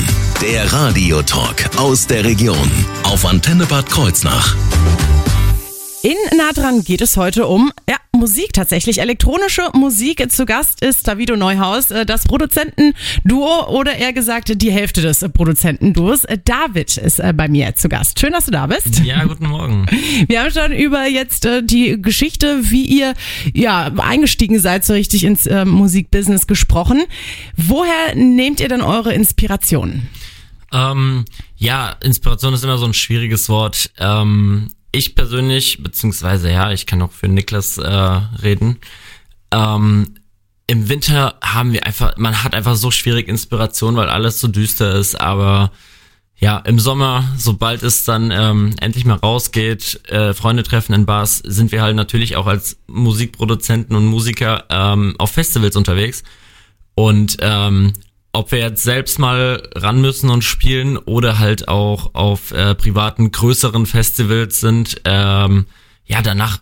der 0.42 0.72
Radiotalk 0.72 1.70
aus 1.78 2.08
der 2.08 2.24
Region 2.24 2.72
auf 3.04 3.26
Antenne 3.26 3.66
Bad 3.66 3.90
Kreuznach. 3.90 4.56
In 6.06 6.38
Nah 6.38 6.52
dran 6.54 6.84
geht 6.84 7.02
es 7.02 7.18
heute 7.18 7.48
um 7.48 7.72
ja, 7.90 7.96
Musik 8.12 8.54
tatsächlich. 8.54 9.02
Elektronische 9.02 9.72
Musik. 9.74 10.24
Zu 10.32 10.46
Gast 10.46 10.84
ist 10.84 11.08
Davido 11.08 11.36
Neuhaus, 11.36 11.90
äh, 11.90 12.06
das 12.06 12.26
Produzentenduo 12.26 13.68
oder 13.70 13.96
eher 13.96 14.14
gesagt 14.14 14.52
die 14.62 14.72
Hälfte 14.72 15.02
des 15.02 15.26
Produzentenduos. 15.34 16.26
Äh, 16.26 16.38
David 16.46 16.98
ist 16.98 17.18
äh, 17.18 17.34
bei 17.36 17.48
mir 17.48 17.74
zu 17.74 17.90
Gast. 17.90 18.20
Schön, 18.20 18.34
dass 18.34 18.46
du 18.46 18.52
da 18.52 18.68
bist. 18.68 19.00
Ja, 19.00 19.24
guten 19.24 19.48
Morgen. 19.48 19.88
Wir 20.28 20.44
haben 20.44 20.52
schon 20.52 20.74
über 20.74 21.08
jetzt 21.08 21.48
die 21.64 22.00
Geschichte, 22.00 22.70
wie 22.70 22.86
ihr 22.86 23.16
ja 23.56 23.92
eingestiegen 23.98 24.60
seid 24.60 24.86
so 24.86 24.94
richtig 24.94 25.24
ins 25.24 25.50
Musikbusiness 25.66 26.46
gesprochen. 26.46 27.02
Woher 27.58 28.14
nehmt 28.14 28.60
ihr 28.60 28.70
denn 28.70 28.82
eure 28.82 29.12
Inspirationen? 29.12 30.08
Ähm, 30.72 31.26
ja, 31.56 31.96
Inspiration 32.04 32.54
ist 32.54 32.64
immer 32.64 32.78
so 32.78 32.86
ein 32.86 32.94
schwieriges 32.94 33.50
Wort. 33.50 33.90
Ähm, 33.98 34.70
ich 34.96 35.16
persönlich, 35.16 35.84
beziehungsweise 35.84 36.52
ja, 36.52 36.72
ich 36.72 36.86
kann 36.86 37.02
auch 37.02 37.12
für 37.12 37.28
Niklas 37.28 37.78
äh, 37.78 37.90
reden. 37.90 38.80
Ähm, 39.52 40.16
Im 40.68 40.90
Winter 40.90 41.36
haben 41.44 41.74
wir 41.74 41.86
einfach, 41.86 42.18
man 42.18 42.44
hat 42.44 42.56
einfach 42.56 42.76
so 42.76 42.92
schwierig 42.92 43.28
Inspiration, 43.28 43.96
weil 43.96 44.10
alles 44.10 44.40
so 44.40 44.48
düster 44.48 44.96
ist, 44.96 45.20
aber 45.20 45.72
ja, 46.38 46.58
im 46.60 46.80
Sommer, 46.80 47.24
sobald 47.38 47.82
es 47.84 48.04
dann 48.04 48.30
ähm, 48.32 48.76
endlich 48.82 49.06
mal 49.06 49.16
rausgeht, 49.16 50.02
äh, 50.10 50.34
Freunde 50.34 50.64
treffen 50.64 50.94
in 50.94 51.06
Bars, 51.06 51.38
sind 51.38 51.72
wir 51.72 51.82
halt 51.82 51.96
natürlich 51.96 52.36
auch 52.36 52.46
als 52.46 52.78
Musikproduzenten 52.88 53.96
und 53.96 54.06
Musiker 54.06 54.66
ähm, 54.70 55.16
auf 55.18 55.32
Festivals 55.32 55.78
unterwegs. 55.78 56.24
Und 56.94 57.38
ähm, 57.40 57.94
ob 58.36 58.52
wir 58.52 58.60
jetzt 58.60 58.84
selbst 58.84 59.18
mal 59.18 59.64
ran 59.76 60.02
müssen 60.02 60.30
und 60.30 60.44
spielen 60.44 60.98
oder 60.98 61.40
halt 61.40 61.70
auch 61.70 62.14
auf 62.14 62.52
äh, 62.52 62.76
privaten 62.76 63.32
größeren 63.32 63.86
Festivals 63.86 64.60
sind, 64.60 65.02
ähm, 65.06 65.66
ja, 66.06 66.22
danach, 66.22 66.60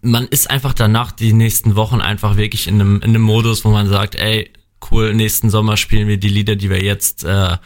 man 0.00 0.26
ist 0.26 0.50
einfach 0.50 0.72
danach 0.72 1.12
die 1.12 1.34
nächsten 1.34 1.76
Wochen 1.76 2.00
einfach 2.00 2.36
wirklich 2.36 2.66
in 2.66 2.76
einem, 2.80 2.96
in 2.96 3.10
einem 3.10 3.22
Modus, 3.22 3.64
wo 3.64 3.70
man 3.70 3.88
sagt, 3.88 4.14
ey, 4.14 4.50
cool, 4.90 5.14
nächsten 5.14 5.50
Sommer 5.50 5.76
spielen 5.76 6.08
wir 6.08 6.16
die 6.16 6.28
Lieder, 6.28 6.56
die 6.56 6.70
wir 6.70 6.82
jetzt 6.82 7.24
äh, 7.24 7.58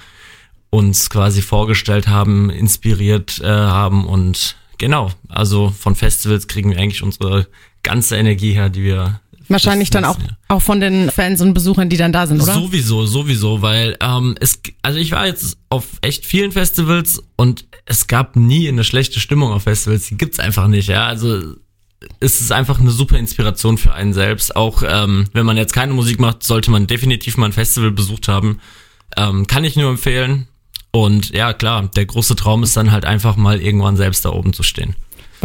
uns 0.71 1.09
quasi 1.09 1.41
vorgestellt 1.41 2.09
haben, 2.09 2.51
inspiriert 2.51 3.41
äh, 3.41 3.47
haben 3.47 4.07
und 4.07 4.57
genau, 4.79 5.13
also 5.29 5.71
von 5.71 5.95
Festivals 5.95 6.49
kriegen 6.49 6.71
wir 6.71 6.79
eigentlich 6.79 7.05
unsere 7.05 7.47
ganze 7.85 8.17
Energie 8.17 8.53
her, 8.53 8.71
die 8.71 8.83
wir 8.83 9.21
Wahrscheinlich 9.49 9.91
dann 9.91 10.05
auch, 10.05 10.19
auch 10.49 10.63
von 10.63 10.81
den 10.81 11.11
Fans 11.11 11.41
und 11.41 11.55
Besuchern, 11.55 11.89
die 11.89 11.97
dann 11.97 12.13
da 12.13 12.27
sind, 12.27 12.41
oder? 12.41 12.55
Sowieso, 12.55 13.07
sowieso, 13.07 13.63
weil 13.63 13.97
ähm, 14.01 14.35
es, 14.41 14.61
also 14.83 14.99
ich 14.99 15.13
war 15.13 15.27
jetzt 15.27 15.57
auf 15.69 15.85
echt 16.01 16.27
vielen 16.27 16.53
Festivals 16.53 17.23
und 17.37 17.65
es 17.85 18.07
gab 18.09 18.37
nie 18.37 18.69
eine 18.69 18.85
schlechte 18.85 19.21
Stimmung 19.21 19.53
auf 19.53 19.63
Festivals. 19.63 20.09
Die 20.09 20.17
gibt's 20.17 20.41
einfach 20.41 20.67
nicht, 20.67 20.89
ja. 20.89 21.07
Also 21.07 21.57
es 22.21 22.41
ist 22.41 22.53
einfach 22.53 22.81
eine 22.81 22.91
super 22.91 23.19
Inspiration 23.19 23.79
für 23.79 23.93
einen 23.93 24.13
selbst. 24.13 24.57
Auch 24.57 24.83
ähm, 24.87 25.27
wenn 25.33 25.47
man 25.47 25.57
jetzt 25.57 25.73
keine 25.73 25.93
Musik 25.93 26.19
macht, 26.21 26.43
sollte 26.43 26.71
man 26.71 26.87
definitiv 26.87 27.37
mal 27.37 27.47
ein 27.47 27.53
Festival 27.53 27.91
besucht 27.91 28.29
haben. 28.29 28.61
Ähm, 29.17 29.47
kann 29.47 29.65
ich 29.65 29.77
nur 29.77 29.91
empfehlen. 29.91 30.49
Und 30.91 31.31
ja, 31.31 31.53
klar, 31.53 31.89
der 31.95 32.07
große 32.07 32.37
Traum 32.37 32.63
ist 32.63 32.77
dann 32.77 32.91
halt 32.91 33.05
einfach 33.05 33.37
mal 33.37 33.61
irgendwann 33.61 33.97
selbst 33.97 34.25
da 34.25 34.31
oben 34.31 34.53
zu 34.53 34.63
stehen. 34.63 34.97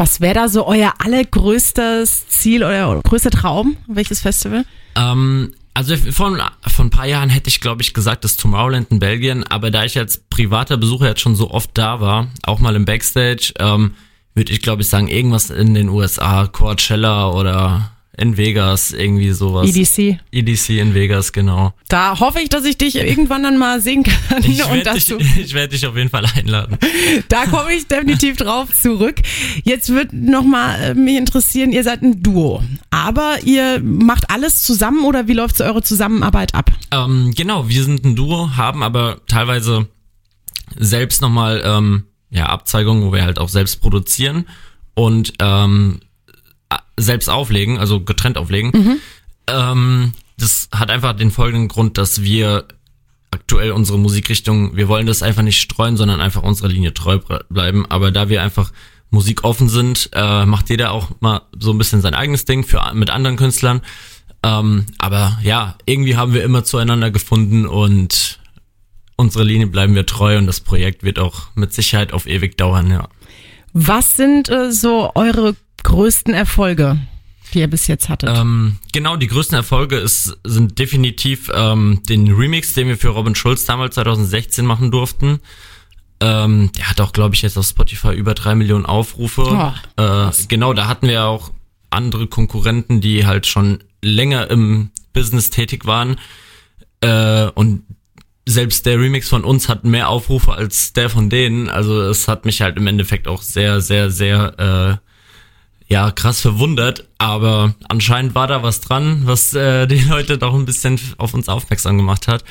Was 0.01 0.19
wäre 0.19 0.33
da 0.33 0.49
so 0.49 0.65
euer 0.65 0.95
allergrößtes 0.97 2.27
Ziel, 2.27 2.63
euer 2.63 2.99
größter 3.03 3.29
Traum? 3.29 3.77
Welches 3.85 4.19
Festival? 4.19 4.65
Ähm, 4.95 5.53
also 5.75 5.95
vor, 5.95 6.35
vor 6.65 6.85
ein 6.85 6.89
paar 6.89 7.05
Jahren 7.05 7.29
hätte 7.29 7.49
ich, 7.49 7.61
glaube 7.61 7.83
ich, 7.83 7.93
gesagt, 7.93 8.23
das 8.23 8.35
Tomorrowland 8.35 8.89
in 8.89 8.97
Belgien, 8.97 9.43
aber 9.43 9.69
da 9.69 9.85
ich 9.85 9.99
als 9.99 10.17
privater 10.17 10.77
Besucher 10.77 11.09
jetzt 11.09 11.21
schon 11.21 11.35
so 11.35 11.51
oft 11.51 11.69
da 11.75 12.01
war, 12.01 12.29
auch 12.41 12.57
mal 12.57 12.75
im 12.75 12.85
Backstage, 12.85 13.53
ähm, 13.59 13.93
würde 14.33 14.51
ich, 14.51 14.63
glaube 14.63 14.81
ich, 14.81 14.89
sagen, 14.89 15.07
irgendwas 15.07 15.51
in 15.51 15.75
den 15.75 15.87
USA, 15.87 16.47
Coachella 16.47 17.29
oder 17.29 17.91
in 18.17 18.35
Vegas, 18.35 18.91
irgendwie 18.91 19.31
sowas. 19.31 19.73
EDC. 19.73 20.19
EDC 20.31 20.69
in 20.71 20.93
Vegas, 20.93 21.31
genau. 21.31 21.73
Da 21.87 22.19
hoffe 22.19 22.41
ich, 22.41 22.49
dass 22.49 22.65
ich 22.65 22.77
dich 22.77 22.95
irgendwann 22.95 23.43
dann 23.43 23.57
mal 23.57 23.79
sehen 23.79 24.03
kann. 24.03 24.43
Ich 24.43 24.63
und 24.65 24.85
werde 24.85 24.93
dich, 24.93 25.09
ich 25.37 25.53
werd 25.53 25.71
dich 25.71 25.87
auf 25.87 25.95
jeden 25.95 26.09
Fall 26.09 26.25
einladen. 26.35 26.77
da 27.29 27.45
komme 27.45 27.73
ich 27.73 27.87
definitiv 27.87 28.35
drauf 28.37 28.69
zurück. 28.77 29.15
Jetzt 29.63 29.89
wird 29.89 30.11
nochmal 30.11 30.81
äh, 30.81 30.93
mich 30.93 31.17
interessieren, 31.17 31.71
ihr 31.71 31.83
seid 31.83 32.01
ein 32.01 32.21
Duo. 32.21 32.61
Aber 32.89 33.37
ihr 33.45 33.79
macht 33.81 34.29
alles 34.29 34.61
zusammen 34.63 35.05
oder 35.05 35.27
wie 35.27 35.33
läuft 35.33 35.57
so 35.57 35.63
eure 35.63 35.81
Zusammenarbeit 35.81 36.53
ab? 36.53 36.69
Ähm, 36.91 37.33
genau, 37.35 37.69
wir 37.69 37.83
sind 37.83 38.03
ein 38.03 38.15
Duo, 38.17 38.57
haben 38.57 38.83
aber 38.83 39.21
teilweise 39.27 39.87
selbst 40.77 41.21
nochmal 41.21 41.61
ähm, 41.65 42.03
ja, 42.29 42.47
Abzweigungen, 42.47 43.03
wo 43.03 43.13
wir 43.13 43.23
halt 43.23 43.39
auch 43.39 43.49
selbst 43.49 43.81
produzieren. 43.81 44.45
und 44.95 45.33
ähm, 45.39 46.01
selbst 46.97 47.29
auflegen, 47.29 47.77
also 47.77 48.01
getrennt 48.01 48.37
auflegen. 48.37 48.71
Mhm. 48.73 48.97
Ähm, 49.47 50.13
das 50.37 50.69
hat 50.71 50.89
einfach 50.89 51.13
den 51.13 51.31
folgenden 51.31 51.67
Grund, 51.67 51.97
dass 51.97 52.23
wir 52.23 52.65
aktuell 53.31 53.71
unsere 53.71 53.97
Musikrichtung, 53.97 54.75
wir 54.75 54.87
wollen 54.87 55.05
das 55.05 55.23
einfach 55.23 55.41
nicht 55.43 55.61
streuen, 55.61 55.97
sondern 55.97 56.21
einfach 56.21 56.43
unserer 56.43 56.67
Linie 56.67 56.93
treu 56.93 57.19
bleiben. 57.49 57.85
Aber 57.89 58.11
da 58.11 58.29
wir 58.29 58.41
einfach 58.41 58.71
musikoffen 59.09 59.69
sind, 59.69 60.09
äh, 60.13 60.45
macht 60.45 60.69
jeder 60.69 60.91
auch 60.91 61.09
mal 61.19 61.41
so 61.57 61.71
ein 61.71 61.77
bisschen 61.77 62.01
sein 62.01 62.13
eigenes 62.13 62.45
Ding 62.45 62.65
für 62.65 62.81
mit 62.93 63.09
anderen 63.09 63.37
Künstlern. 63.37 63.81
Ähm, 64.43 64.85
aber 64.97 65.37
ja, 65.43 65.75
irgendwie 65.85 66.15
haben 66.15 66.33
wir 66.33 66.43
immer 66.43 66.63
zueinander 66.63 67.11
gefunden 67.11 67.65
und 67.65 68.39
unsere 69.15 69.43
Linie 69.43 69.67
bleiben 69.67 69.95
wir 69.95 70.05
treu 70.05 70.37
und 70.37 70.47
das 70.47 70.61
Projekt 70.61 71.03
wird 71.03 71.19
auch 71.19 71.47
mit 71.55 71.73
Sicherheit 71.73 72.11
auf 72.13 72.25
ewig 72.25 72.57
dauern, 72.57 72.89
ja. 72.89 73.07
Was 73.73 74.17
sind 74.17 74.49
äh, 74.49 74.71
so 74.71 75.11
eure 75.15 75.55
größten 75.83 76.33
Erfolge, 76.33 76.99
die 77.53 77.59
ihr 77.59 77.69
bis 77.69 77.87
jetzt 77.87 78.09
hattet? 78.09 78.29
Ähm, 78.35 78.77
genau, 78.93 79.17
die 79.17 79.27
größten 79.27 79.55
Erfolge 79.55 79.97
ist, 79.97 80.37
sind 80.43 80.79
definitiv 80.79 81.51
ähm, 81.53 82.01
den 82.07 82.31
Remix, 82.31 82.73
den 82.73 82.87
wir 82.87 82.97
für 82.97 83.09
Robin 83.09 83.35
Schulz 83.35 83.65
damals 83.65 83.95
2016 83.95 84.65
machen 84.65 84.91
durften. 84.91 85.39
Ähm, 86.19 86.71
der 86.77 86.89
hat 86.89 87.01
auch, 87.01 87.13
glaube 87.13 87.35
ich, 87.35 87.41
jetzt 87.41 87.57
auf 87.57 87.65
Spotify 87.65 88.13
über 88.13 88.35
drei 88.35 88.55
Millionen 88.55 88.85
Aufrufe. 88.85 89.73
äh, 89.97 90.31
genau, 90.47 90.73
da 90.73 90.87
hatten 90.87 91.07
wir 91.07 91.25
auch 91.25 91.51
andere 91.89 92.27
Konkurrenten, 92.27 93.01
die 93.01 93.25
halt 93.25 93.47
schon 93.47 93.83
länger 94.01 94.49
im 94.49 94.91
Business 95.13 95.49
tätig 95.49 95.85
waren. 95.85 96.17
Äh, 97.01 97.47
und 97.55 97.83
selbst 98.47 98.85
der 98.85 98.99
Remix 98.99 99.29
von 99.29 99.43
uns 99.43 99.69
hat 99.69 99.83
mehr 99.83 100.09
Aufrufe 100.09 100.53
als 100.53 100.93
der 100.93 101.09
von 101.09 101.29
denen. 101.29 101.69
Also 101.69 102.01
es 102.01 102.27
hat 102.27 102.45
mich 102.45 102.61
halt 102.61 102.77
im 102.77 102.87
Endeffekt 102.87 103.27
auch 103.27 103.41
sehr, 103.41 103.81
sehr, 103.81 104.11
sehr 104.11 104.99
äh, 105.01 105.10
ja, 105.91 106.09
krass 106.09 106.39
verwundert, 106.39 107.05
aber 107.17 107.75
anscheinend 107.89 108.33
war 108.33 108.47
da 108.47 108.63
was 108.63 108.79
dran, 108.79 109.23
was 109.25 109.53
äh, 109.53 109.87
die 109.87 109.99
Leute 109.99 110.37
doch 110.37 110.53
ein 110.53 110.63
bisschen 110.63 110.97
auf 111.17 111.33
uns 111.33 111.49
aufmerksam 111.49 111.97
gemacht 111.97 112.29
hat. 112.29 112.45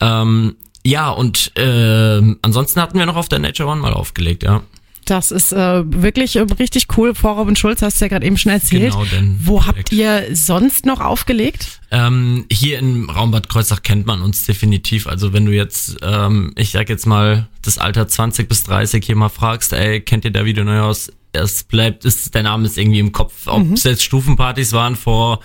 Ähm, 0.00 0.56
ja, 0.84 1.10
und 1.10 1.56
äh, 1.56 2.20
ansonsten 2.42 2.80
hatten 2.80 2.98
wir 2.98 3.06
noch 3.06 3.14
auf 3.14 3.28
der 3.28 3.38
Nature 3.38 3.68
One 3.68 3.80
mal 3.80 3.92
aufgelegt, 3.92 4.42
ja. 4.42 4.62
Das 5.04 5.30
ist 5.30 5.52
äh, 5.52 5.84
wirklich 5.86 6.34
äh, 6.34 6.40
richtig 6.40 6.88
cool. 6.96 7.14
Vor 7.14 7.36
Robin 7.36 7.54
Schulz 7.54 7.82
hast 7.82 8.00
du 8.00 8.06
ja 8.06 8.08
gerade 8.08 8.26
eben 8.26 8.36
schon 8.36 8.50
erzählt. 8.50 8.92
Genau, 8.92 9.04
denn 9.04 9.38
Wo 9.40 9.60
direkt. 9.60 9.78
habt 9.78 9.92
ihr 9.92 10.34
sonst 10.34 10.84
noch 10.86 11.00
aufgelegt? 11.00 11.80
Ähm, 11.92 12.46
hier 12.50 12.80
im 12.80 13.08
Raum 13.08 13.30
Bad 13.30 13.48
Kreuznach 13.48 13.84
kennt 13.84 14.06
man 14.06 14.20
uns 14.22 14.44
definitiv. 14.44 15.06
Also 15.06 15.32
wenn 15.32 15.46
du 15.46 15.52
jetzt, 15.52 15.98
ähm, 16.02 16.52
ich 16.56 16.72
sag 16.72 16.88
jetzt 16.88 17.06
mal, 17.06 17.46
das 17.62 17.78
Alter 17.78 18.08
20 18.08 18.48
bis 18.48 18.64
30 18.64 19.06
hier 19.06 19.14
mal 19.14 19.28
fragst, 19.28 19.72
ey, 19.72 20.00
kennt 20.00 20.24
ihr 20.24 20.32
David 20.32 20.64
Neuhaus? 20.64 21.12
Es 21.42 21.64
bleibt, 21.64 22.04
ist, 22.04 22.34
der 22.34 22.42
Name 22.42 22.66
ist 22.66 22.78
irgendwie 22.78 23.00
im 23.00 23.12
Kopf. 23.12 23.46
Ob 23.46 23.72
es 23.72 23.84
jetzt 23.84 24.02
Stufenpartys 24.02 24.72
waren 24.72 24.96
vor 24.96 25.40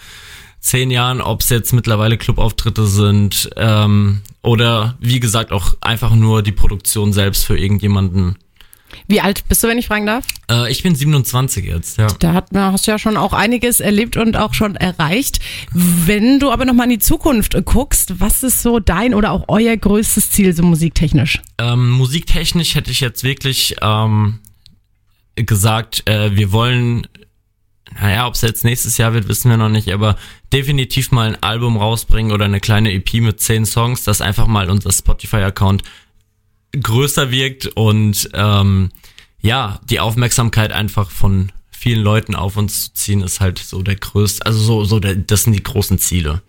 zehn 0.60 0.91
Jahren, 0.91 1.21
ob 1.21 1.41
es 1.41 1.50
jetzt 1.50 1.74
mittlerweile 1.74 2.17
Clubauftritte 2.17 2.86
sind 2.86 3.50
ähm, 3.57 4.21
oder 4.43 4.95
wie 5.00 5.19
gesagt 5.19 5.51
auch 5.51 5.75
einfach 5.81 6.13
nur 6.13 6.43
die 6.43 6.51
Produktion 6.51 7.13
selbst 7.13 7.45
für 7.45 7.57
irgendjemanden. 7.57 8.38
Wie 9.07 9.21
alt 9.21 9.48
bist 9.48 9.63
du, 9.63 9.67
wenn 9.67 9.77
ich 9.77 9.88
fragen 9.88 10.05
darf? 10.05 10.25
Äh, 10.50 10.71
ich 10.71 10.83
bin 10.83 10.95
27 10.95 11.65
jetzt, 11.65 11.98
ja. 11.98 12.07
Da 12.19 12.33
hat, 12.33 12.50
hast 12.53 12.88
du 12.88 12.91
ja 12.91 13.00
schon 13.00 13.17
auch 13.17 13.33
einiges 13.33 13.79
erlebt 13.79 14.17
und 14.17 14.38
auch 14.38 14.53
schon 14.53 14.75
erreicht. 14.75 15.39
Wenn 15.74 16.39
du 16.39 16.51
aber 16.51 16.65
nochmal 16.65 16.86
in 16.86 16.91
die 16.91 17.00
Zukunft 17.00 17.55
guckst, 17.65 18.19
was 18.19 18.43
ist 18.43 18.62
so 18.62 18.79
dein 18.79 19.13
oder 19.13 19.31
auch 19.31 19.45
euer 19.48 19.75
größtes 19.75 20.31
Ziel 20.31 20.53
so 20.53 20.63
musiktechnisch? 20.63 21.41
Ähm, 21.57 21.91
musiktechnisch 21.91 22.75
hätte 22.75 22.91
ich 22.91 23.00
jetzt 23.00 23.24
wirklich 23.24 23.75
ähm, 23.81 24.39
gesagt, 25.45 26.07
äh, 26.07 26.36
wir 26.36 26.51
wollen, 26.51 27.07
naja, 28.00 28.27
ob 28.27 28.36
es 28.36 28.41
jetzt 28.41 28.63
nächstes 28.63 28.98
Jahr 28.98 29.13
wird, 29.13 29.27
wissen 29.27 29.50
wir 29.50 29.57
noch 29.57 29.69
nicht, 29.69 29.91
aber 29.91 30.17
definitiv 30.53 31.12
mal 31.12 31.27
ein 31.27 31.43
Album 31.43 31.77
rausbringen 31.77 32.31
oder 32.31 32.45
eine 32.45 32.60
kleine 32.60 32.91
EP 32.93 33.15
mit 33.15 33.39
zehn 33.41 33.65
Songs, 33.65 34.03
dass 34.03 34.21
einfach 34.21 34.48
mal 34.48 34.69
unser 34.69 34.91
Spotify-Account 34.91 35.83
größer 36.79 37.31
wirkt 37.31 37.67
und 37.67 38.29
ähm, 38.33 38.91
ja, 39.41 39.79
die 39.89 40.00
Aufmerksamkeit 40.00 40.71
einfach 40.71 41.10
von 41.10 41.51
vielen 41.69 42.01
Leuten 42.01 42.36
auf 42.36 42.57
uns 42.57 42.86
zu 42.86 42.93
ziehen, 42.93 43.21
ist 43.21 43.41
halt 43.41 43.57
so 43.57 43.81
der 43.81 43.95
größte, 43.95 44.45
also 44.45 44.60
so, 44.60 44.83
so 44.86 45.00
der, 45.00 45.15
das 45.15 45.43
sind 45.43 45.53
die 45.53 45.63
großen 45.63 45.98
Ziele. 45.98 46.41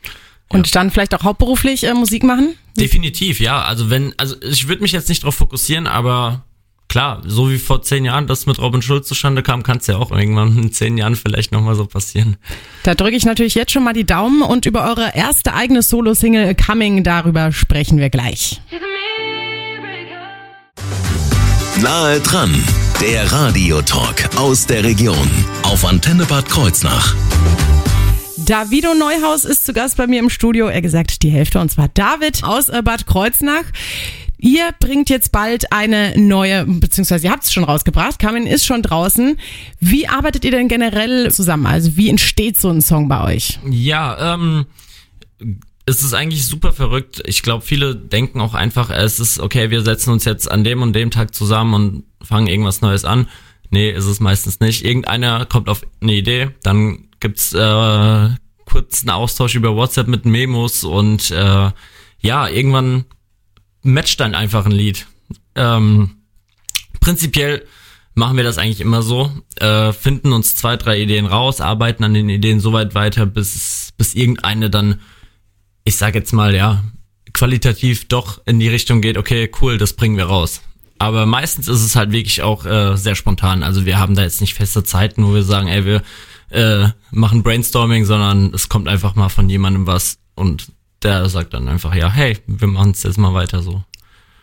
Und 0.48 0.74
dann 0.74 0.90
vielleicht 0.90 1.14
auch 1.14 1.24
hauptberuflich 1.24 1.84
äh, 1.84 1.94
Musik 1.94 2.22
machen? 2.24 2.54
Definitiv, 2.76 3.40
ja. 3.40 3.62
Also 3.62 3.88
wenn, 3.88 4.12
also 4.18 4.36
ich 4.42 4.68
würde 4.68 4.82
mich 4.82 4.92
jetzt 4.92 5.08
nicht 5.08 5.22
darauf 5.22 5.34
fokussieren, 5.34 5.86
aber 5.86 6.44
klar, 6.92 7.22
so 7.24 7.50
wie 7.50 7.56
vor 7.56 7.80
zehn 7.80 8.04
Jahren 8.04 8.26
das 8.26 8.44
mit 8.44 8.58
Robin 8.58 8.82
Schulz 8.82 9.08
zustande 9.08 9.42
kam, 9.42 9.62
kann 9.62 9.78
es 9.78 9.86
ja 9.86 9.96
auch 9.96 10.10
irgendwann 10.10 10.58
in 10.58 10.72
zehn 10.72 10.98
Jahren 10.98 11.16
vielleicht 11.16 11.50
nochmal 11.50 11.74
so 11.74 11.86
passieren. 11.86 12.36
Da 12.82 12.94
drücke 12.94 13.16
ich 13.16 13.24
natürlich 13.24 13.54
jetzt 13.54 13.72
schon 13.72 13.82
mal 13.82 13.94
die 13.94 14.04
Daumen 14.04 14.42
und 14.42 14.66
über 14.66 14.84
eure 14.84 15.12
erste 15.14 15.54
eigene 15.54 15.80
Solo-Single 15.80 16.54
Coming, 16.54 17.02
darüber 17.02 17.50
sprechen 17.50 17.96
wir 17.96 18.10
gleich. 18.10 18.60
Nahe 21.80 22.20
dran, 22.20 22.54
der 23.00 23.32
Radiotalk 23.32 24.36
aus 24.36 24.66
der 24.66 24.84
Region 24.84 25.30
auf 25.62 25.86
Antenne 25.86 26.26
Bad 26.26 26.46
Kreuznach. 26.50 27.14
Davido 28.36 28.92
Neuhaus 28.94 29.44
ist 29.44 29.64
zu 29.64 29.72
Gast 29.72 29.96
bei 29.96 30.06
mir 30.06 30.18
im 30.18 30.28
Studio. 30.28 30.66
Er 30.66 30.82
gesagt, 30.82 31.22
die 31.22 31.30
Hälfte, 31.30 31.60
und 31.60 31.70
zwar 31.70 31.88
David 31.88 32.44
aus 32.44 32.68
äh, 32.68 32.82
Bad 32.82 33.06
Kreuznach. 33.06 33.64
Ihr 34.44 34.72
bringt 34.80 35.08
jetzt 35.08 35.30
bald 35.30 35.72
eine 35.72 36.18
neue, 36.18 36.64
beziehungsweise 36.66 37.26
ihr 37.26 37.30
habt 37.30 37.44
es 37.44 37.52
schon 37.52 37.62
rausgebracht, 37.62 38.18
Carmen 38.18 38.48
ist 38.48 38.66
schon 38.66 38.82
draußen. 38.82 39.38
Wie 39.78 40.08
arbeitet 40.08 40.44
ihr 40.44 40.50
denn 40.50 40.66
generell 40.66 41.30
zusammen? 41.30 41.64
Also 41.64 41.96
wie 41.96 42.08
entsteht 42.08 42.60
so 42.60 42.68
ein 42.68 42.80
Song 42.80 43.08
bei 43.08 43.22
euch? 43.22 43.60
Ja, 43.70 44.34
ähm, 44.34 44.66
es 45.86 46.02
ist 46.02 46.12
eigentlich 46.12 46.44
super 46.44 46.72
verrückt. 46.72 47.22
Ich 47.26 47.44
glaube, 47.44 47.64
viele 47.64 47.94
denken 47.94 48.40
auch 48.40 48.54
einfach, 48.54 48.90
es 48.90 49.20
ist 49.20 49.38
okay, 49.38 49.70
wir 49.70 49.82
setzen 49.82 50.10
uns 50.10 50.24
jetzt 50.24 50.50
an 50.50 50.64
dem 50.64 50.82
und 50.82 50.92
dem 50.92 51.12
Tag 51.12 51.36
zusammen 51.36 51.74
und 51.74 52.04
fangen 52.20 52.48
irgendwas 52.48 52.80
Neues 52.80 53.04
an. 53.04 53.28
Nee, 53.70 53.92
ist 53.92 54.06
es 54.06 54.18
meistens 54.18 54.58
nicht. 54.58 54.84
Irgendeiner 54.84 55.46
kommt 55.46 55.68
auf 55.68 55.82
eine 56.00 56.14
Idee, 56.14 56.50
dann 56.64 57.10
gibt's 57.20 57.52
äh, 57.52 58.28
kurz 58.66 59.02
einen 59.02 59.10
Austausch 59.10 59.54
über 59.54 59.76
WhatsApp 59.76 60.08
mit 60.08 60.26
Memos 60.26 60.82
und 60.82 61.30
äh, 61.30 61.70
ja, 62.18 62.48
irgendwann 62.48 63.04
matcht 63.82 64.20
dann 64.20 64.34
einfach 64.34 64.66
ein 64.66 64.72
Lied. 64.72 65.06
Ähm, 65.54 66.22
prinzipiell 67.00 67.66
machen 68.14 68.36
wir 68.36 68.44
das 68.44 68.58
eigentlich 68.58 68.80
immer 68.80 69.02
so, 69.02 69.30
äh, 69.56 69.92
finden 69.92 70.32
uns 70.32 70.54
zwei, 70.54 70.76
drei 70.76 71.00
Ideen 71.00 71.26
raus, 71.26 71.60
arbeiten 71.60 72.04
an 72.04 72.14
den 72.14 72.28
Ideen 72.28 72.60
so 72.60 72.72
weit 72.72 72.94
weiter, 72.94 73.26
bis, 73.26 73.92
bis 73.96 74.14
irgendeine 74.14 74.70
dann, 74.70 75.00
ich 75.84 75.96
sag 75.96 76.14
jetzt 76.14 76.32
mal, 76.32 76.54
ja, 76.54 76.82
qualitativ 77.32 78.08
doch 78.08 78.42
in 78.44 78.60
die 78.60 78.68
Richtung 78.68 79.00
geht, 79.00 79.16
okay, 79.16 79.50
cool, 79.60 79.78
das 79.78 79.94
bringen 79.94 80.16
wir 80.16 80.26
raus. 80.26 80.60
Aber 80.98 81.26
meistens 81.26 81.66
ist 81.66 81.82
es 81.82 81.96
halt 81.96 82.12
wirklich 82.12 82.42
auch 82.42 82.64
äh, 82.64 82.96
sehr 82.96 83.16
spontan. 83.16 83.62
Also 83.62 83.86
wir 83.86 83.98
haben 83.98 84.14
da 84.14 84.22
jetzt 84.22 84.40
nicht 84.40 84.54
feste 84.54 84.84
Zeiten, 84.84 85.26
wo 85.26 85.34
wir 85.34 85.42
sagen, 85.42 85.66
ey, 85.66 85.84
wir 85.84 86.02
äh, 86.50 86.90
machen 87.10 87.42
Brainstorming, 87.42 88.04
sondern 88.04 88.54
es 88.54 88.68
kommt 88.68 88.86
einfach 88.86 89.16
mal 89.16 89.28
von 89.28 89.48
jemandem 89.48 89.86
was 89.86 90.18
und 90.36 90.68
der 91.04 91.28
sagt 91.28 91.54
dann 91.54 91.68
einfach, 91.68 91.94
ja, 91.94 92.10
hey, 92.10 92.38
wir 92.46 92.68
machen 92.68 92.92
es 92.92 93.02
jetzt 93.02 93.18
mal 93.18 93.34
weiter 93.34 93.62
so. 93.62 93.82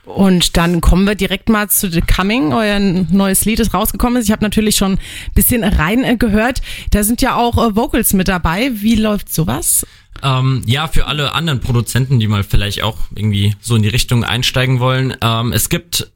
Und 0.06 0.58
dann 0.58 0.82
kommen 0.82 1.06
wir 1.06 1.16
direkt 1.16 1.50
mal 1.50 1.70
zu 1.70 1.89
The 1.89 2.01
Coming. 2.01 2.51
Euer 2.51 2.80
neues 2.80 3.46
Lied 3.46 3.60
ist 3.60 3.74
rausgekommen. 3.74 4.22
Ich 4.22 4.32
habe 4.32 4.44
natürlich 4.44 4.75
schon 4.75 4.94
ein 4.94 5.00
bisschen 5.36 5.63
rein 5.63 6.04
äh, 6.04 6.18
gehört. 6.18 6.62
Da 6.92 7.04
sind 7.04 7.22
ja 7.22 7.36
auch 7.36 7.58
äh, 7.58 7.75
Vocals 7.75 8.13
mit 8.13 8.28
dabei. 8.28 8.72
Wie 8.74 8.96
läuft 8.96 9.34
sowas? 9.34 9.86
Ähm, 10.24 10.63
ja, 10.66 10.88
für 10.88 11.06
alle 11.06 11.34
anderen 11.34 11.60
Produzenten, 11.60 12.20
die 12.20 12.28
mal 12.28 12.44
vielleicht 12.44 12.82
auch 12.82 12.98
irgendwie 13.16 13.56
so 13.62 13.75
in 13.75 13.84
die 13.84 13.89
Richtung 13.89 14.24
einsteigen 14.24 14.80
wollen. 14.80 15.16
Ähm, 15.22 15.54
es 15.54 15.70
gibt 15.70 16.12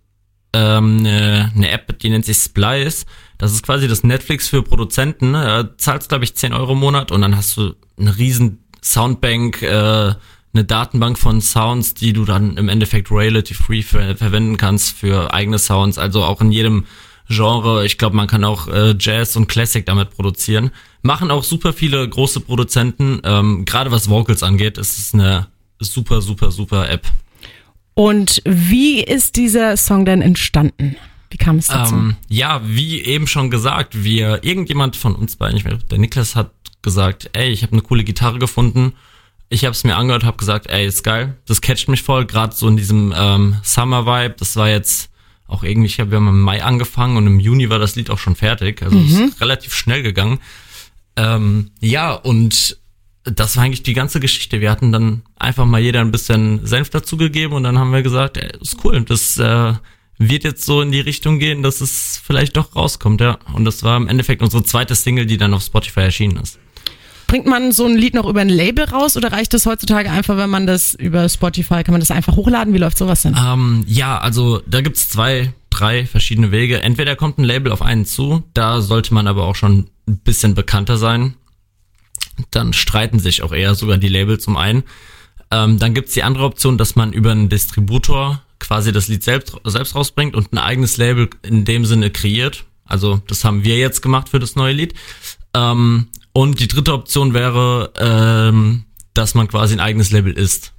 ähm, 0.53 0.99
eine, 0.99 1.51
eine 1.55 1.69
App, 1.69 1.99
die 1.99 2.09
nennt 2.09 2.25
sich 2.25 2.37
Splice. 2.37 3.05
Das 3.37 3.53
ist 3.53 3.63
quasi 3.63 3.87
das 3.87 4.03
Netflix 4.03 4.49
für 4.49 4.63
Produzenten. 4.63 5.35
Äh, 5.35 5.65
zahlst, 5.77 6.09
glaube 6.09 6.23
ich, 6.23 6.35
10 6.35 6.53
Euro 6.53 6.73
im 6.73 6.79
Monat 6.79 7.11
und 7.11 7.21
dann 7.21 7.37
hast 7.37 7.57
du 7.57 7.75
eine 7.99 8.17
riesen 8.17 8.62
Soundbank, 8.83 9.61
äh, 9.61 10.13
eine 10.55 10.65
Datenbank 10.65 11.17
von 11.17 11.41
Sounds, 11.41 11.93
die 11.93 12.13
du 12.13 12.25
dann 12.25 12.57
im 12.57 12.69
Endeffekt 12.69 13.09
relative 13.11 13.61
free 13.61 13.81
ver 13.81 14.15
verwenden 14.15 14.57
kannst 14.57 14.95
für 14.95 15.33
eigene 15.33 15.57
Sounds. 15.57 15.97
Also 15.97 16.23
auch 16.23 16.41
in 16.41 16.51
jedem 16.51 16.85
Genre. 17.29 17.85
Ich 17.85 17.97
glaube, 17.97 18.15
man 18.15 18.27
kann 18.27 18.43
auch 18.43 18.67
äh, 18.67 18.95
Jazz 18.99 19.35
und 19.35 19.47
Classic 19.47 19.85
damit 19.85 20.11
produzieren. 20.11 20.71
Machen 21.01 21.31
auch 21.31 21.43
super 21.43 21.73
viele 21.73 22.07
große 22.07 22.41
Produzenten. 22.41 23.21
Ähm, 23.23 23.65
Gerade 23.65 23.91
was 23.91 24.09
Vocals 24.09 24.43
angeht, 24.43 24.77
ist 24.77 24.99
es 24.99 25.13
eine 25.13 25.47
super, 25.79 26.21
super, 26.21 26.51
super 26.51 26.89
App. 26.89 27.07
Und 27.95 28.41
wie 28.45 29.01
ist 29.01 29.35
dieser 29.35 29.77
Song 29.77 30.05
denn 30.05 30.21
entstanden? 30.21 30.95
Wie 31.29 31.37
kam 31.37 31.57
es 31.57 31.67
dazu? 31.67 31.95
Ähm, 31.95 32.15
ja, 32.27 32.61
wie 32.63 33.01
eben 33.01 33.27
schon 33.27 33.49
gesagt, 33.49 34.03
wir 34.03 34.43
irgendjemand 34.43 34.95
von 34.95 35.15
uns 35.15 35.35
beiden, 35.35 35.57
ich 35.57 35.65
weiß, 35.65 35.73
der 35.89 35.97
Niklas 35.97 36.35
hat 36.35 36.51
gesagt, 36.83 37.29
ey, 37.33 37.49
ich 37.49 37.63
habe 37.63 37.73
eine 37.73 37.81
coole 37.81 38.03
Gitarre 38.03 38.39
gefunden. 38.39 38.93
Ich 39.49 39.65
habe 39.65 39.73
es 39.73 39.83
mir 39.83 39.95
angehört, 39.95 40.23
habe 40.23 40.37
gesagt, 40.37 40.67
ey, 40.67 40.85
ist 40.85 41.03
geil, 41.03 41.37
das 41.45 41.61
catcht 41.61 41.87
mich 41.87 42.03
voll, 42.03 42.25
gerade 42.25 42.55
so 42.55 42.67
in 42.67 42.77
diesem 42.77 43.13
ähm, 43.15 43.57
Summer 43.63 44.05
Vibe. 44.05 44.35
Das 44.37 44.55
war 44.55 44.69
jetzt 44.69 45.09
auch 45.47 45.63
irgendwie, 45.63 45.87
ich 45.87 45.99
hab, 45.99 46.09
wir 46.09 46.17
haben 46.17 46.27
im 46.27 46.41
Mai 46.41 46.63
angefangen 46.63 47.17
und 47.17 47.27
im 47.27 47.39
Juni 47.39 47.69
war 47.69 47.79
das 47.79 47.95
Lied 47.95 48.09
auch 48.09 48.17
schon 48.17 48.35
fertig. 48.35 48.81
Also 48.81 48.97
es 48.97 49.11
ist 49.11 49.41
relativ 49.41 49.73
schnell 49.73 50.01
gegangen. 50.01 50.39
Ähm, 51.15 51.71
ja, 51.79 52.13
und 52.13 52.77
das 53.23 53.55
war 53.55 53.63
eigentlich 53.63 53.83
die 53.83 53.93
ganze 53.93 54.19
Geschichte. 54.19 54.61
Wir 54.61 54.71
hatten 54.71 54.91
dann 54.91 55.21
einfach 55.37 55.65
mal 55.65 55.79
jeder 55.79 56.01
ein 56.01 56.11
bisschen 56.11 56.65
Senf 56.65 56.89
dazugegeben 56.89 57.55
und 57.55 57.63
dann 57.63 57.77
haben 57.77 57.91
wir 57.91 58.01
gesagt, 58.01 58.37
ey, 58.37 58.51
ist 58.59 58.77
cool, 58.83 59.01
das 59.03 59.37
äh, 59.37 59.73
wird 60.17 60.43
jetzt 60.43 60.65
so 60.65 60.81
in 60.81 60.91
die 60.91 60.99
Richtung 60.99 61.39
gehen, 61.39 61.63
dass 61.63 61.81
es 61.81 62.21
vielleicht 62.23 62.57
doch 62.57 62.75
rauskommt, 62.75 63.21
ja. 63.21 63.39
Und 63.53 63.65
das 63.65 63.83
war 63.83 63.97
im 63.97 64.07
Endeffekt 64.07 64.41
unsere 64.41 64.63
zweite 64.63 64.95
Single, 64.95 65.25
die 65.25 65.37
dann 65.37 65.53
auf 65.53 65.63
Spotify 65.63 66.01
erschienen 66.01 66.37
ist. 66.37 66.59
Bringt 67.33 67.47
man 67.47 67.71
so 67.71 67.87
ein 67.87 67.97
Lied 67.97 68.13
noch 68.13 68.27
über 68.27 68.41
ein 68.41 68.49
Label 68.49 68.85
raus 68.85 69.17
oder 69.17 69.31
reicht 69.31 69.55
das 69.55 69.65
heutzutage 69.65 70.11
einfach, 70.11 70.37
wenn 70.37 70.51
man 70.51 70.67
das 70.67 70.93
über 70.93 71.27
Spotify, 71.27 71.83
kann 71.83 71.93
man 71.93 71.99
das 71.99 72.11
einfach 72.11 72.35
hochladen? 72.35 72.75
Wie 72.75 72.77
läuft 72.77 72.99
sowas 72.99 73.23
denn? 73.23 73.35
Ähm, 73.35 73.83
ja, 73.87 74.19
also 74.19 74.61
da 74.67 74.81
gibt's 74.81 75.09
zwei, 75.09 75.51
drei 75.71 76.05
verschiedene 76.05 76.51
Wege. 76.51 76.83
Entweder 76.83 77.15
kommt 77.15 77.39
ein 77.39 77.43
Label 77.43 77.71
auf 77.71 77.81
einen 77.81 78.05
zu, 78.05 78.43
da 78.53 78.81
sollte 78.81 79.15
man 79.15 79.25
aber 79.25 79.45
auch 79.45 79.55
schon 79.55 79.89
ein 80.07 80.19
bisschen 80.19 80.53
bekannter 80.53 80.97
sein. 80.97 81.33
Dann 82.51 82.71
streiten 82.71 83.17
sich 83.17 83.41
auch 83.41 83.51
eher 83.51 83.73
sogar 83.73 83.97
die 83.97 84.09
Labels 84.09 84.45
um 84.45 84.55
einen. 84.55 84.83
Ähm, 85.49 85.79
dann 85.79 85.95
gibt's 85.95 86.13
die 86.13 86.21
andere 86.21 86.43
Option, 86.43 86.77
dass 86.77 86.95
man 86.95 87.13
über 87.13 87.31
einen 87.31 87.49
Distributor 87.49 88.43
quasi 88.59 88.91
das 88.91 89.07
Lied 89.07 89.23
selbst, 89.23 89.55
selbst 89.63 89.95
rausbringt 89.95 90.35
und 90.35 90.53
ein 90.53 90.59
eigenes 90.59 90.97
Label 90.97 91.31
in 91.41 91.65
dem 91.65 91.85
Sinne 91.85 92.11
kreiert. 92.11 92.65
Also 92.85 93.23
das 93.25 93.43
haben 93.43 93.63
wir 93.63 93.79
jetzt 93.79 94.03
gemacht 94.03 94.29
für 94.29 94.37
das 94.37 94.55
neue 94.55 94.73
Lied. 94.73 94.93
Ähm, 95.55 96.09
und 96.33 96.59
die 96.59 96.67
dritte 96.67 96.93
Option 96.93 97.33
wäre, 97.33 97.93
ähm, 97.97 98.85
dass 99.13 99.35
man 99.35 99.47
quasi 99.47 99.75
ein 99.75 99.79
eigenes 99.79 100.11
Label 100.11 100.33
ist. 100.33 100.73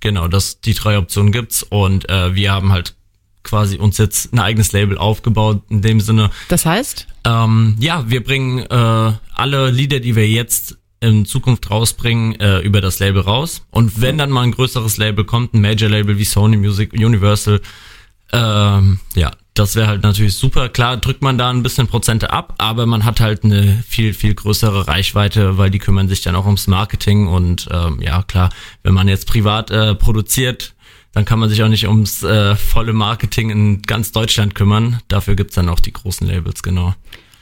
Genau, 0.00 0.28
das, 0.28 0.60
die 0.60 0.74
drei 0.74 0.98
Optionen 0.98 1.32
gibt's 1.32 1.62
und 1.62 2.08
äh, 2.08 2.34
wir 2.34 2.52
haben 2.52 2.72
halt 2.72 2.94
quasi 3.42 3.76
uns 3.76 3.98
jetzt 3.98 4.32
ein 4.32 4.38
eigenes 4.38 4.72
Label 4.72 4.98
aufgebaut 4.98 5.62
in 5.68 5.82
dem 5.82 6.00
Sinne. 6.00 6.30
Das 6.48 6.66
heißt? 6.66 7.06
Ähm, 7.24 7.76
ja, 7.78 8.08
wir 8.08 8.24
bringen 8.24 8.58
äh, 8.60 9.12
alle 9.34 9.70
Lieder, 9.70 10.00
die 10.00 10.16
wir 10.16 10.26
jetzt 10.28 10.78
in 11.00 11.26
Zukunft 11.26 11.70
rausbringen, 11.70 12.40
äh, 12.40 12.60
über 12.60 12.80
das 12.80 12.98
Label 12.98 13.20
raus. 13.20 13.62
Und 13.70 14.00
wenn 14.00 14.16
dann 14.16 14.30
mal 14.30 14.42
ein 14.42 14.52
größeres 14.52 14.96
Label 14.96 15.24
kommt, 15.24 15.52
ein 15.52 15.60
Major-Label 15.60 16.18
wie 16.18 16.24
Sony 16.24 16.56
Music, 16.56 16.94
Universal, 16.94 17.60
ähm, 18.32 19.00
ja, 19.14 19.30
das 19.54 19.76
wäre 19.76 19.86
halt 19.86 20.02
natürlich 20.02 20.34
super. 20.34 20.68
Klar 20.68 20.96
drückt 20.96 21.22
man 21.22 21.38
da 21.38 21.48
ein 21.48 21.62
bisschen 21.62 21.86
Prozente 21.86 22.32
ab, 22.32 22.54
aber 22.58 22.86
man 22.86 23.04
hat 23.04 23.20
halt 23.20 23.44
eine 23.44 23.82
viel, 23.88 24.12
viel 24.12 24.34
größere 24.34 24.88
Reichweite, 24.88 25.56
weil 25.56 25.70
die 25.70 25.78
kümmern 25.78 26.08
sich 26.08 26.22
dann 26.22 26.34
auch 26.34 26.44
ums 26.44 26.66
Marketing 26.66 27.28
und 27.28 27.68
ähm, 27.70 28.02
ja, 28.02 28.22
klar, 28.22 28.50
wenn 28.82 28.94
man 28.94 29.06
jetzt 29.06 29.28
privat 29.28 29.70
äh, 29.70 29.94
produziert, 29.94 30.74
dann 31.12 31.24
kann 31.24 31.38
man 31.38 31.48
sich 31.48 31.62
auch 31.62 31.68
nicht 31.68 31.86
ums 31.86 32.24
äh, 32.24 32.56
volle 32.56 32.92
Marketing 32.92 33.50
in 33.50 33.82
ganz 33.82 34.10
Deutschland 34.10 34.56
kümmern. 34.56 35.00
Dafür 35.06 35.36
gibt's 35.36 35.54
dann 35.54 35.68
auch 35.68 35.78
die 35.78 35.92
großen 35.92 36.26
Labels, 36.26 36.64
genau. 36.64 36.94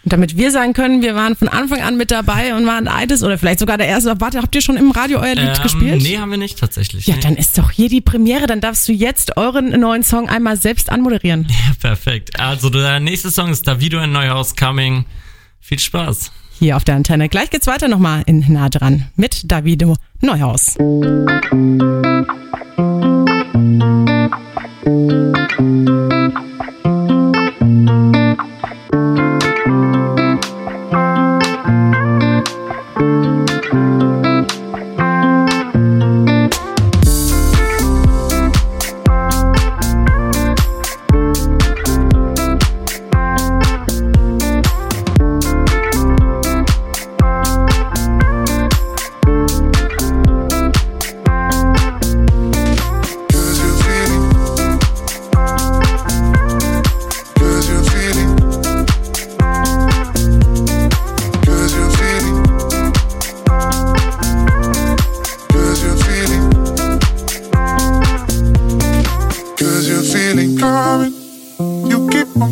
Und 0.04 0.12
damit 0.12 0.37
wir 0.37 0.50
sagen 0.50 0.73
können, 0.73 1.00
wir 1.02 1.14
waren 1.14 1.37
von 1.37 1.49
Anfang 1.49 1.80
an 1.80 1.97
mit 1.97 2.11
dabei 2.11 2.56
und 2.56 2.66
waren 2.66 2.88
eines 2.88 3.23
oder 3.23 3.38
vielleicht 3.38 3.61
sogar 3.61 3.78
der 3.78 3.87
erste. 3.87 4.21
Warte, 4.21 4.38
habt 4.42 4.52
ihr 4.54 4.61
schon 4.61 4.76
im 4.76 4.90
Radio 4.90 5.21
euer 5.21 5.35
Lied 5.37 5.56
Ähm, 5.56 5.62
gespielt? 5.62 6.02
Nee, 6.02 6.18
haben 6.18 6.30
wir 6.30 6.38
nicht 6.38 6.59
tatsächlich. 6.59 7.06
Ja, 7.06 7.14
nee. 7.14 7.21
dann 7.21 7.37
ist 7.37 7.56
doch 7.56 7.71
hier 7.71 7.88
die 7.88 8.00
Premiere. 8.00 8.47
Dann 8.47 8.61
darfst 8.61 8.88
du 8.88 8.92
jetzt 8.92 9.37
euren 9.37 9.68
neuen 9.78 10.02
Song 10.02 10.28
einmal 10.28 10.56
selbst 10.56 10.90
anmoderieren. 10.90 11.47
Ja, 11.62 11.75
perfekt. 11.80 12.40
Also 12.40 12.71
der 12.71 12.99
nächste 12.99 13.30
Song 13.30 13.50
ist 13.50 13.68
Davido 13.68 14.00
in 14.00 14.11
Neuhaus 14.12 14.56
Coming. 14.56 15.04
Viel 15.61 15.78
Spaß. 15.78 16.32
Hier 16.59 16.76
auf 16.76 16.85
der 16.85 16.97
Antenne. 16.97 17.28
Gleich 17.28 17.50
geht's 17.50 17.66
weiter 17.66 17.88
nochmal 17.88 18.23
in 18.26 18.44
Nah 18.52 18.68
dran 18.68 19.09
mit 19.16 19.50
Davido 19.50 19.97
Neuhaus. 20.21 20.76
Cause 22.75 22.92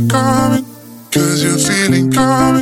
Coming. 0.09 0.65
Cause 1.13 1.43
you're 1.45 1.59
feeling 1.59 2.11
coming. 2.11 2.60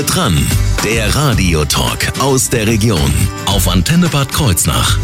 Nahe 0.00 0.06
dran, 0.06 0.46
der 0.82 1.14
Radiotalk 1.14 2.20
aus 2.20 2.48
der 2.48 2.66
Region 2.66 3.12
auf 3.44 3.68
Antenne 3.68 4.08
Bad 4.08 4.32
Kreuznach. 4.32 4.98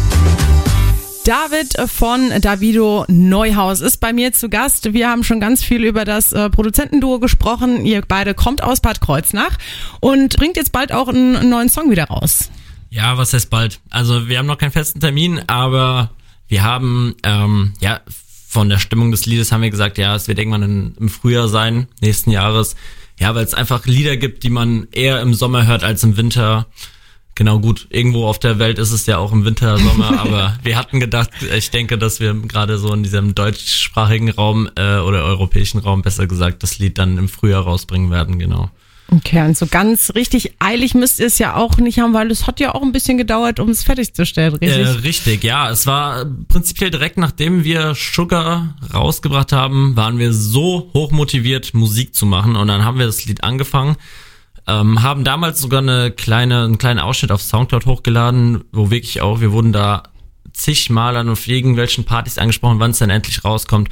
David 1.23 1.75
von 1.87 2.31
Davido 2.41 3.05
Neuhaus 3.07 3.81
ist 3.81 3.97
bei 3.97 4.11
mir 4.11 4.33
zu 4.33 4.49
Gast. 4.49 4.93
Wir 4.93 5.09
haben 5.09 5.23
schon 5.23 5.39
ganz 5.39 5.63
viel 5.63 5.83
über 5.83 6.03
das 6.03 6.33
äh, 6.33 6.49
Produzentenduo 6.49 7.19
gesprochen. 7.19 7.85
Ihr 7.85 8.01
beide 8.01 8.33
kommt 8.33 8.63
aus 8.63 8.79
Bad 8.79 8.99
Kreuznach 8.99 9.57
und 9.99 10.35
bringt 10.37 10.57
jetzt 10.57 10.71
bald 10.71 10.91
auch 10.91 11.09
einen 11.09 11.47
neuen 11.47 11.69
Song 11.69 11.91
wieder 11.91 12.05
raus. 12.05 12.49
Ja, 12.89 13.19
was 13.19 13.33
heißt 13.33 13.51
bald? 13.51 13.79
Also 13.91 14.27
wir 14.27 14.39
haben 14.39 14.47
noch 14.47 14.57
keinen 14.57 14.71
festen 14.71 14.99
Termin, 14.99 15.41
aber 15.45 16.09
wir 16.47 16.63
haben, 16.63 17.13
ähm, 17.21 17.73
ja, 17.81 18.01
von 18.47 18.69
der 18.69 18.79
Stimmung 18.79 19.11
des 19.11 19.27
Liedes 19.27 19.51
haben 19.51 19.61
wir 19.61 19.69
gesagt, 19.69 19.99
ja, 19.99 20.15
es 20.15 20.27
wird 20.27 20.39
irgendwann 20.39 20.63
in, 20.63 20.95
im 20.99 21.09
Frühjahr 21.09 21.49
sein, 21.49 21.87
nächsten 22.01 22.31
Jahres. 22.31 22.75
Ja, 23.19 23.33
weil 23.33 23.43
es 23.43 23.53
einfach 23.53 23.85
Lieder 23.85 24.17
gibt, 24.17 24.43
die 24.43 24.49
man 24.49 24.87
eher 24.91 25.21
im 25.21 25.33
Sommer 25.33 25.65
hört 25.65 25.83
als 25.83 26.03
im 26.03 26.17
Winter. 26.17 26.67
Genau, 27.35 27.59
gut, 27.59 27.87
irgendwo 27.89 28.25
auf 28.25 28.39
der 28.39 28.57
Welt 28.57 28.79
ist 28.79 28.91
es 28.91 29.05
ja 29.05 29.17
auch 29.17 29.31
im 29.31 29.45
Winter, 29.45 29.77
Sommer, 29.77 30.19
aber 30.21 30.57
wir 30.63 30.75
hatten 30.75 30.99
gedacht, 30.99 31.29
ich 31.55 31.69
denke, 31.69 31.97
dass 31.97 32.19
wir 32.19 32.33
gerade 32.33 32.77
so 32.77 32.93
in 32.93 33.03
diesem 33.03 33.35
deutschsprachigen 33.35 34.29
Raum 34.29 34.69
äh, 34.75 34.97
oder 34.97 35.23
europäischen 35.23 35.79
Raum, 35.79 36.01
besser 36.01 36.25
gesagt, 36.25 36.63
das 36.63 36.79
Lied 36.79 36.97
dann 36.97 37.17
im 37.17 37.29
Frühjahr 37.29 37.63
rausbringen 37.63 38.09
werden, 38.09 38.39
genau. 38.39 38.71
Okay, 39.09 39.45
und 39.45 39.57
so 39.57 39.67
ganz 39.67 40.11
richtig 40.15 40.55
eilig 40.59 40.93
müsst 40.93 41.21
ihr 41.21 41.27
es 41.27 41.39
ja 41.39 41.55
auch 41.55 41.77
nicht 41.77 41.99
haben, 41.99 42.13
weil 42.13 42.29
es 42.29 42.45
hat 42.45 42.59
ja 42.59 42.75
auch 42.75 42.81
ein 42.81 42.91
bisschen 42.91 43.17
gedauert, 43.17 43.59
um 43.59 43.69
es 43.69 43.83
fertigzustellen, 43.83 44.55
richtig? 44.55 44.85
Äh, 44.85 44.89
richtig, 44.89 45.43
ja. 45.45 45.69
Es 45.69 45.87
war 45.87 46.25
prinzipiell 46.49 46.91
direkt 46.91 47.17
nachdem 47.17 47.63
wir 47.63 47.95
Sugar 47.95 48.75
rausgebracht 48.93 49.53
haben, 49.53 49.95
waren 49.95 50.19
wir 50.19 50.33
so 50.33 50.91
hoch 50.93 51.11
motiviert, 51.11 51.73
Musik 51.73 52.15
zu 52.15 52.25
machen 52.25 52.57
und 52.57 52.67
dann 52.67 52.83
haben 52.83 52.99
wir 52.99 53.05
das 53.05 53.25
Lied 53.25 53.43
angefangen. 53.45 53.95
Ähm, 54.67 55.01
haben 55.01 55.23
damals 55.23 55.61
sogar 55.61 55.79
eine 55.79 56.11
kleine, 56.11 56.65
einen 56.65 56.77
kleinen 56.77 56.99
Ausschnitt 56.99 57.31
auf 57.31 57.41
Soundcloud 57.41 57.85
hochgeladen, 57.85 58.65
wo 58.73 58.91
wirklich 58.91 59.21
auch, 59.21 59.39
wir 59.39 59.53
wurden 59.53 59.71
da 59.71 60.03
zigmal 60.51 61.15
an 61.15 61.29
auf 61.29 61.47
irgendwelchen 61.47 62.03
Partys 62.03 62.37
angesprochen, 62.37 62.79
wann 62.79 62.91
es 62.91 62.97
dann 62.97 63.09
endlich 63.09 63.45
rauskommt. 63.45 63.87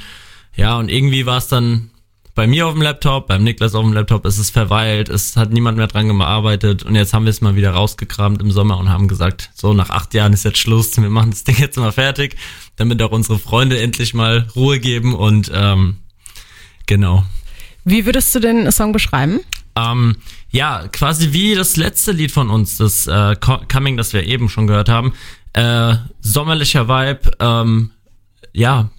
Ja, 0.54 0.76
und 0.76 0.90
irgendwie 0.90 1.24
war 1.24 1.38
es 1.38 1.48
dann 1.48 1.90
bei 2.36 2.46
mir 2.46 2.66
auf 2.66 2.74
dem 2.74 2.82
Laptop, 2.82 3.28
beim 3.28 3.42
Niklas 3.42 3.74
auf 3.74 3.82
dem 3.82 3.94
Laptop, 3.94 4.26
ist 4.26 4.38
es 4.38 4.50
verweilt, 4.50 5.08
es 5.08 5.36
hat 5.36 5.50
niemand 5.50 5.78
mehr 5.78 5.86
dran 5.86 6.06
gearbeitet 6.06 6.82
und 6.82 6.94
jetzt 6.94 7.14
haben 7.14 7.24
wir 7.24 7.30
es 7.30 7.40
mal 7.40 7.56
wieder 7.56 7.70
rausgekramt 7.70 8.42
im 8.42 8.50
Sommer 8.50 8.76
und 8.78 8.90
haben 8.90 9.08
gesagt, 9.08 9.50
so 9.54 9.72
nach 9.72 9.88
acht 9.88 10.12
Jahren 10.12 10.34
ist 10.34 10.44
jetzt 10.44 10.58
Schluss, 10.58 10.94
wir 10.96 11.08
machen 11.08 11.30
das 11.30 11.44
Ding 11.44 11.56
jetzt 11.58 11.78
mal 11.78 11.92
fertig, 11.92 12.36
damit 12.76 13.00
auch 13.00 13.10
unsere 13.10 13.38
Freunde 13.38 13.80
endlich 13.80 14.12
mal 14.12 14.46
Ruhe 14.54 14.78
geben 14.78 15.14
und 15.14 15.50
ähm, 15.52 15.96
genau. 16.84 17.24
Wie 17.84 18.04
würdest 18.04 18.34
du 18.34 18.40
den 18.40 18.70
Song 18.70 18.92
beschreiben? 18.92 19.40
Ähm, 19.74 20.16
ja, 20.50 20.88
quasi 20.88 21.32
wie 21.32 21.54
das 21.54 21.76
letzte 21.76 22.12
Lied 22.12 22.32
von 22.32 22.50
uns, 22.50 22.76
das 22.76 23.06
äh, 23.06 23.34
Coming, 23.36 23.96
das 23.96 24.12
wir 24.12 24.24
eben 24.24 24.50
schon 24.50 24.66
gehört 24.66 24.90
haben. 24.90 25.14
Äh, 25.54 25.94
sommerlicher 26.20 26.86
Vibe, 26.86 27.30
ähm, 27.40 27.92
ja, 28.52 28.90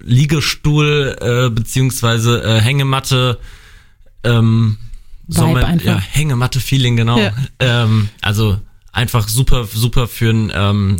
Liegestuhl 0.00 1.16
äh, 1.20 1.50
beziehungsweise 1.50 2.42
äh, 2.42 2.60
Hängematte, 2.60 3.38
ähm, 4.24 4.78
Sommer, 5.28 5.76
ja, 5.82 5.98
Hängematte-Feeling, 5.98 6.96
genau. 6.96 7.18
Ja. 7.18 7.32
Ähm, 7.58 8.08
also 8.22 8.60
einfach 8.92 9.28
super, 9.28 9.64
super 9.64 10.06
für 10.06 10.30
ein 10.30 10.52
ähm, 10.54 10.96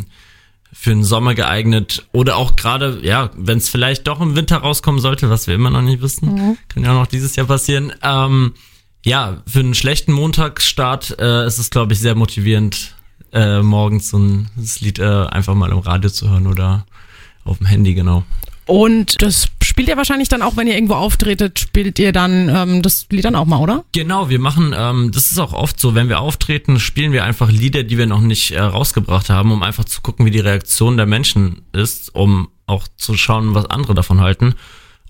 für 0.79 0.91
den 0.91 1.03
Sommer 1.03 1.33
geeignet 1.33 2.05
oder 2.11 2.35
auch 2.35 2.55
gerade, 2.55 2.99
ja, 3.01 3.31
wenn 3.35 3.57
es 3.57 3.67
vielleicht 3.67 4.07
doch 4.07 4.21
im 4.21 4.35
Winter 4.35 4.57
rauskommen 4.57 5.01
sollte, 5.01 5.29
was 5.29 5.47
wir 5.47 5.55
immer 5.55 5.71
noch 5.71 5.81
nicht 5.81 6.01
wissen, 6.01 6.33
mhm. 6.33 6.57
kann 6.67 6.83
ja 6.83 6.91
auch 6.91 7.01
noch 7.01 7.07
dieses 7.07 7.35
Jahr 7.35 7.47
passieren. 7.47 7.93
Ähm, 8.03 8.53
ja, 9.03 9.41
für 9.47 9.59
einen 9.59 9.73
schlechten 9.73 10.11
Montagsstart 10.11 11.17
äh, 11.19 11.47
ist 11.47 11.57
es, 11.57 11.71
glaube 11.71 11.93
ich, 11.93 11.99
sehr 11.99 12.13
motivierend, 12.13 12.95
äh, 13.33 13.61
morgens 13.61 14.09
so 14.09 14.19
ein 14.19 14.49
das 14.55 14.79
Lied 14.81 14.99
äh, 14.99 15.25
einfach 15.25 15.55
mal 15.55 15.71
im 15.71 15.79
Radio 15.79 16.11
zu 16.11 16.29
hören 16.29 16.45
oder 16.45 16.85
auf 17.43 17.57
dem 17.57 17.65
Handy, 17.65 17.95
genau. 17.95 18.23
Und 18.67 19.21
das 19.21 19.47
spielt 19.63 19.87
ihr 19.87 19.97
wahrscheinlich 19.97 20.27
dann 20.27 20.41
auch, 20.41 20.57
wenn 20.57 20.67
ihr 20.67 20.75
irgendwo 20.75 20.95
auftretet, 20.95 21.57
spielt 21.59 21.97
ihr 21.99 22.11
dann 22.11 22.49
ähm, 22.49 22.81
das 22.81 23.07
Lied 23.09 23.25
dann 23.25 23.35
auch 23.35 23.45
mal, 23.45 23.59
oder? 23.59 23.85
Genau, 23.93 24.29
wir 24.29 24.39
machen, 24.39 24.75
ähm, 24.77 25.11
das 25.13 25.31
ist 25.31 25.39
auch 25.39 25.53
oft 25.53 25.79
so, 25.79 25.95
wenn 25.95 26.09
wir 26.09 26.19
auftreten, 26.19 26.79
spielen 26.79 27.13
wir 27.13 27.23
einfach 27.23 27.49
Lieder, 27.49 27.83
die 27.83 27.97
wir 27.97 28.07
noch 28.07 28.21
nicht 28.21 28.51
äh, 28.51 28.59
rausgebracht 28.59 29.29
haben, 29.29 29.51
um 29.51 29.63
einfach 29.63 29.85
zu 29.85 30.01
gucken, 30.01 30.25
wie 30.25 30.31
die 30.31 30.39
Reaktion 30.39 30.97
der 30.97 31.05
Menschen 31.05 31.61
ist, 31.71 32.13
um 32.13 32.49
auch 32.65 32.87
zu 32.97 33.15
schauen, 33.15 33.55
was 33.55 33.65
andere 33.67 33.93
davon 33.93 34.19
halten. 34.19 34.55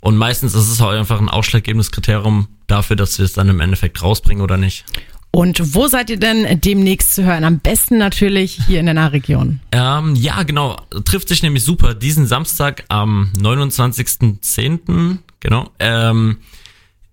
Und 0.01 0.15
meistens 0.15 0.53
ist 0.53 0.69
es 0.69 0.79
auch 0.79 0.91
einfach 0.91 1.19
ein 1.19 1.29
ausschlaggebendes 1.29 1.91
Kriterium 1.91 2.47
dafür, 2.67 2.95
dass 2.95 3.17
wir 3.17 3.25
es 3.25 3.33
dann 3.33 3.49
im 3.49 3.59
Endeffekt 3.59 4.03
rausbringen 4.03 4.43
oder 4.43 4.57
nicht. 4.57 4.85
Und 5.31 5.75
wo 5.75 5.87
seid 5.87 6.09
ihr 6.09 6.17
denn 6.17 6.61
demnächst 6.61 7.13
zu 7.13 7.23
hören? 7.23 7.43
Am 7.43 7.59
besten 7.59 7.97
natürlich 7.97 8.59
hier 8.65 8.79
in 8.79 8.85
der 8.85 8.95
Nahregion. 8.95 9.59
Ähm, 9.71 10.15
ja, 10.15 10.41
genau. 10.43 10.77
Trifft 11.05 11.27
sich 11.27 11.43
nämlich 11.43 11.63
super. 11.63 11.93
Diesen 11.93 12.25
Samstag 12.25 12.85
am 12.87 13.31
29.10. 13.37 15.17
Genau. 15.39 15.69
Ähm, 15.79 16.37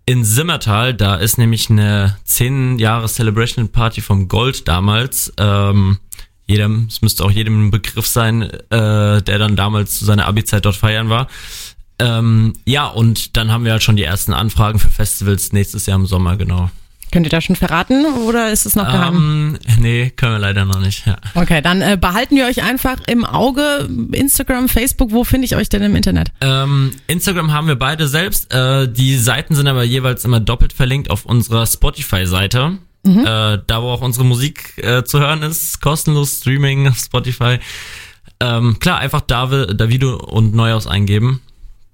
in 0.07 0.25
Simmertal, 0.25 0.95
da 0.95 1.17
ist 1.17 1.39
nämlich 1.39 1.71
eine 1.71 2.17
10 2.25 2.79
Jahre 2.79 3.09
Celebration 3.09 3.69
Party 3.71 4.01
vom 4.01 4.29
Gold 4.29 4.69
damals. 4.69 5.33
Ähm, 5.39 5.99
jedem, 6.47 6.87
es 6.91 7.01
müsste 7.01 7.25
auch 7.25 7.31
jedem 7.31 7.69
ein 7.69 7.71
Begriff 7.71 8.07
sein, 8.07 8.43
äh, 8.43 9.23
der 9.23 9.39
dann 9.39 9.57
damals 9.57 9.99
zu 9.99 10.05
seiner 10.05 10.27
Abi-Zeit 10.27 10.65
dort 10.67 10.77
feiern 10.77 11.09
war. 11.09 11.29
Ähm, 11.99 12.55
ja, 12.67 12.87
und 12.87 13.37
dann 13.37 13.51
haben 13.51 13.65
wir 13.65 13.73
halt 13.73 13.83
schon 13.83 13.97
die 13.97 14.03
ersten 14.03 14.35
Anfragen 14.35 14.79
für 14.79 14.91
Festivals 14.91 15.53
nächstes 15.53 15.87
Jahr 15.87 15.99
im 15.99 16.07
Sommer, 16.07 16.37
genau. 16.37 16.71
Könnt 17.13 17.27
ihr 17.27 17.31
da 17.31 17.41
schon 17.41 17.57
verraten 17.57 18.07
oder 18.27 18.51
ist 18.51 18.67
es 18.67 18.75
noch 18.75 18.87
geheim? 18.87 19.15
Ähm, 19.15 19.59
nee, 19.81 20.11
können 20.11 20.33
wir 20.33 20.39
leider 20.39 20.65
noch 20.65 20.81
nicht. 20.81 21.07
Ja. 21.07 21.17
Okay, 21.35 21.63
dann 21.63 21.81
äh, 21.81 21.97
behalten 22.01 22.37
wir 22.37 22.47
euch 22.47 22.63
einfach 22.63 22.97
im 23.07 23.25
Auge. 23.25 23.89
Instagram, 24.13 24.69
Facebook, 24.69 25.13
wo 25.13 25.25
finde 25.25 25.45
ich 25.45 25.55
euch 25.55 25.69
denn 25.69 25.83
im 25.83 25.95
Internet? 25.95 26.33
Ähm, 26.41 26.93
Instagram 27.07 27.53
haben 27.53 27.69
wir 27.69 27.77
beide 27.77 28.09
selbst. 28.09 28.53
Äh, 28.53 28.89
die 28.89 29.17
Seiten 29.17 29.55
sind 29.55 29.69
aber 29.69 29.85
jeweils 29.85 30.25
immer 30.25 30.41
doppelt 30.41 30.73
verlinkt 30.73 31.11
auf 31.11 31.25
unserer 31.25 31.67
Spotify-Seite. 31.67 32.79
Mhm. 33.05 33.21
Äh, 33.21 33.59
da, 33.67 33.83
wo 33.83 33.91
auch 33.91 34.01
unsere 34.01 34.25
Musik 34.25 34.79
äh, 34.79 35.05
zu 35.05 35.21
hören 35.21 35.43
ist, 35.43 35.81
kostenlos 35.81 36.39
Streaming 36.39 36.89
auf 36.89 36.99
Spotify. 36.99 37.59
Ähm, 38.41 38.79
klar, 38.81 38.99
einfach 38.99 39.21
David, 39.21 40.05
und 40.05 40.55
Neuhaus 40.55 40.87
eingeben. 40.87 41.41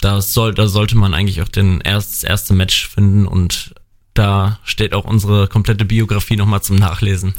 Da, 0.01 0.23
soll, 0.23 0.55
da 0.55 0.67
sollte 0.67 0.97
man 0.97 1.13
eigentlich 1.13 1.43
auch 1.43 1.49
den 1.49 1.81
erst, 1.83 2.15
das 2.15 2.25
erste 2.25 2.55
Match 2.55 2.89
finden 2.89 3.27
und 3.27 3.75
da 4.15 4.59
steht 4.65 4.95
auch 4.95 5.05
unsere 5.05 5.49
komplette 5.49 5.85
Biografie 5.85 6.37
nochmal 6.37 6.63
zum 6.63 6.77
Nachlesen. 6.77 7.35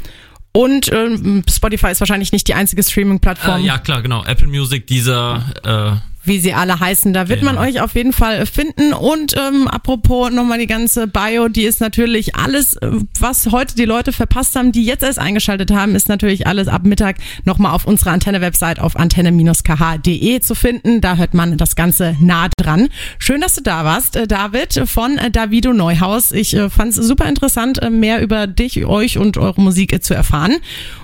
Und 0.52 0.92
ähm, 0.92 1.42
Spotify 1.48 1.90
ist 1.92 2.00
wahrscheinlich 2.00 2.32
nicht 2.32 2.46
die 2.46 2.54
einzige 2.54 2.82
Streaming-Plattform. 2.82 3.62
Äh, 3.62 3.66
ja, 3.66 3.78
klar, 3.78 4.02
genau. 4.02 4.22
Apple 4.24 4.46
Music, 4.46 4.86
dieser 4.86 5.44
äh, 5.64 6.11
wie 6.24 6.38
sie 6.38 6.54
alle 6.54 6.78
heißen. 6.78 7.12
Da 7.12 7.28
wird 7.28 7.40
genau. 7.40 7.54
man 7.54 7.64
euch 7.64 7.80
auf 7.80 7.94
jeden 7.94 8.12
Fall 8.12 8.46
finden. 8.46 8.92
Und 8.92 9.34
ähm, 9.36 9.68
apropos 9.68 10.30
nochmal 10.30 10.58
die 10.58 10.66
ganze 10.66 11.06
Bio, 11.06 11.48
die 11.48 11.64
ist 11.64 11.80
natürlich 11.80 12.36
alles, 12.36 12.76
äh, 12.76 12.90
was 13.18 13.50
heute 13.50 13.74
die 13.74 13.84
Leute 13.84 14.12
verpasst 14.12 14.56
haben, 14.56 14.72
die 14.72 14.84
jetzt 14.84 15.02
erst 15.02 15.18
eingeschaltet 15.18 15.70
haben, 15.70 15.94
ist 15.94 16.08
natürlich 16.08 16.46
alles 16.46 16.68
ab 16.68 16.84
Mittag 16.84 17.16
nochmal 17.44 17.72
auf 17.72 17.86
unserer 17.86 18.12
Antenne-Website 18.12 18.78
auf 18.78 18.96
antenne-kh.de 18.96 20.40
zu 20.40 20.54
finden. 20.54 21.00
Da 21.00 21.16
hört 21.16 21.34
man 21.34 21.56
das 21.56 21.76
Ganze 21.76 22.16
nah 22.20 22.48
dran. 22.56 22.88
Schön, 23.18 23.40
dass 23.40 23.54
du 23.54 23.62
da 23.62 23.84
warst, 23.84 24.16
äh, 24.16 24.26
David 24.26 24.82
von 24.86 25.18
äh, 25.18 25.30
Davido 25.30 25.72
Neuhaus. 25.72 26.32
Ich 26.32 26.56
fand 26.70 26.96
es 26.96 26.96
super 26.96 27.28
interessant, 27.28 27.80
mehr 27.90 28.22
über 28.22 28.46
dich, 28.46 28.84
euch 28.86 29.18
und 29.18 29.38
eure 29.38 29.60
Musik 29.60 30.02
zu 30.04 30.14
erfahren. 30.14 30.56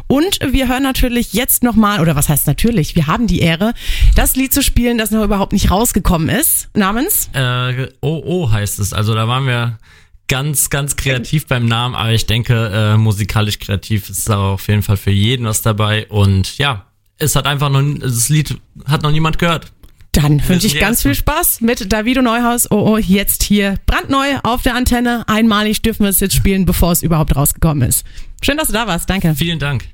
Und 0.09 0.41
wir 0.43 0.69
hören 0.69 0.83
natürlich 0.83 1.35
jetzt 1.35 1.63
nochmal, 1.63 2.01
oder 2.01 2.17
was 2.17 2.29
heißt 2.29 2.47
natürlich, 2.47 2.97
wir 2.97 3.07
haben 3.07 3.27
die 3.27 3.41
Ehre, 3.41 3.75
das 4.15 4.37
Lied 4.37 4.53
zu 4.53 4.63
spielen, 4.63 4.99
das 4.99 5.11
noch 5.11 5.23
überhaupt 5.23 5.53
nicht 5.53 5.71
rausgekommen 5.71 6.31
ist. 6.31 6.69
Namens? 6.75 7.29
Äh, 7.35 7.89
oh, 8.01 8.23
oh 8.25 8.51
heißt 8.51 8.79
es. 8.79 8.93
Also 8.93 9.15
da 9.15 9.29
waren 9.29 9.47
wir 9.47 9.79
ganz, 10.27 10.71
ganz 10.71 10.97
kreativ 10.97 11.47
beim 11.47 11.67
Namen, 11.67 11.95
aber 11.95 12.13
ich 12.13 12.27
denke, 12.27 12.71
äh, 12.73 12.97
musikalisch 12.97 13.59
kreativ 13.59 14.09
ist 14.09 14.29
da 14.29 14.39
auf 14.53 14.67
jeden 14.69 14.83
Fall 14.83 14.97
für 14.97 15.11
jeden 15.11 15.47
was 15.47 15.63
dabei. 15.63 16.07
Und 16.09 16.57
ja, 16.59 16.87
es 17.19 17.37
hat 17.37 17.47
einfach 17.47 17.69
noch, 17.69 17.83
das 18.01 18.29
Lied 18.31 18.59
hat 18.87 19.03
noch 19.03 19.11
niemand 19.11 19.39
gehört. 19.39 19.73
Dann 20.21 20.43
wünsche 20.49 20.67
ich 20.67 20.81
ganz 20.81 21.03
viel 21.03 21.15
Spaß 21.15 21.61
mit 21.61 21.93
Davido 21.93 22.23
Neuhaus. 22.23 22.69
Oh, 22.73 22.95
oh, 22.95 22.99
jetzt 22.99 23.45
hier 23.45 23.77
brandneu 23.87 24.39
auf 24.43 24.63
der 24.63 24.75
Antenne. 24.75 25.23
Einmalig 25.29 25.83
dürfen 25.83 26.03
wir 26.03 26.11
es 26.11 26.19
jetzt 26.19 26.35
spielen, 26.35 26.65
bevor 26.65 26.91
es 26.91 27.05
überhaupt 27.05 27.37
rausgekommen 27.37 27.89
ist. 27.89 28.05
Schön, 28.43 28.57
dass 28.57 28.67
du 28.67 28.73
da 28.73 28.89
warst. 28.89 29.09
Danke. 29.09 29.37
Vielen 29.37 29.61
Dank. 29.61 29.85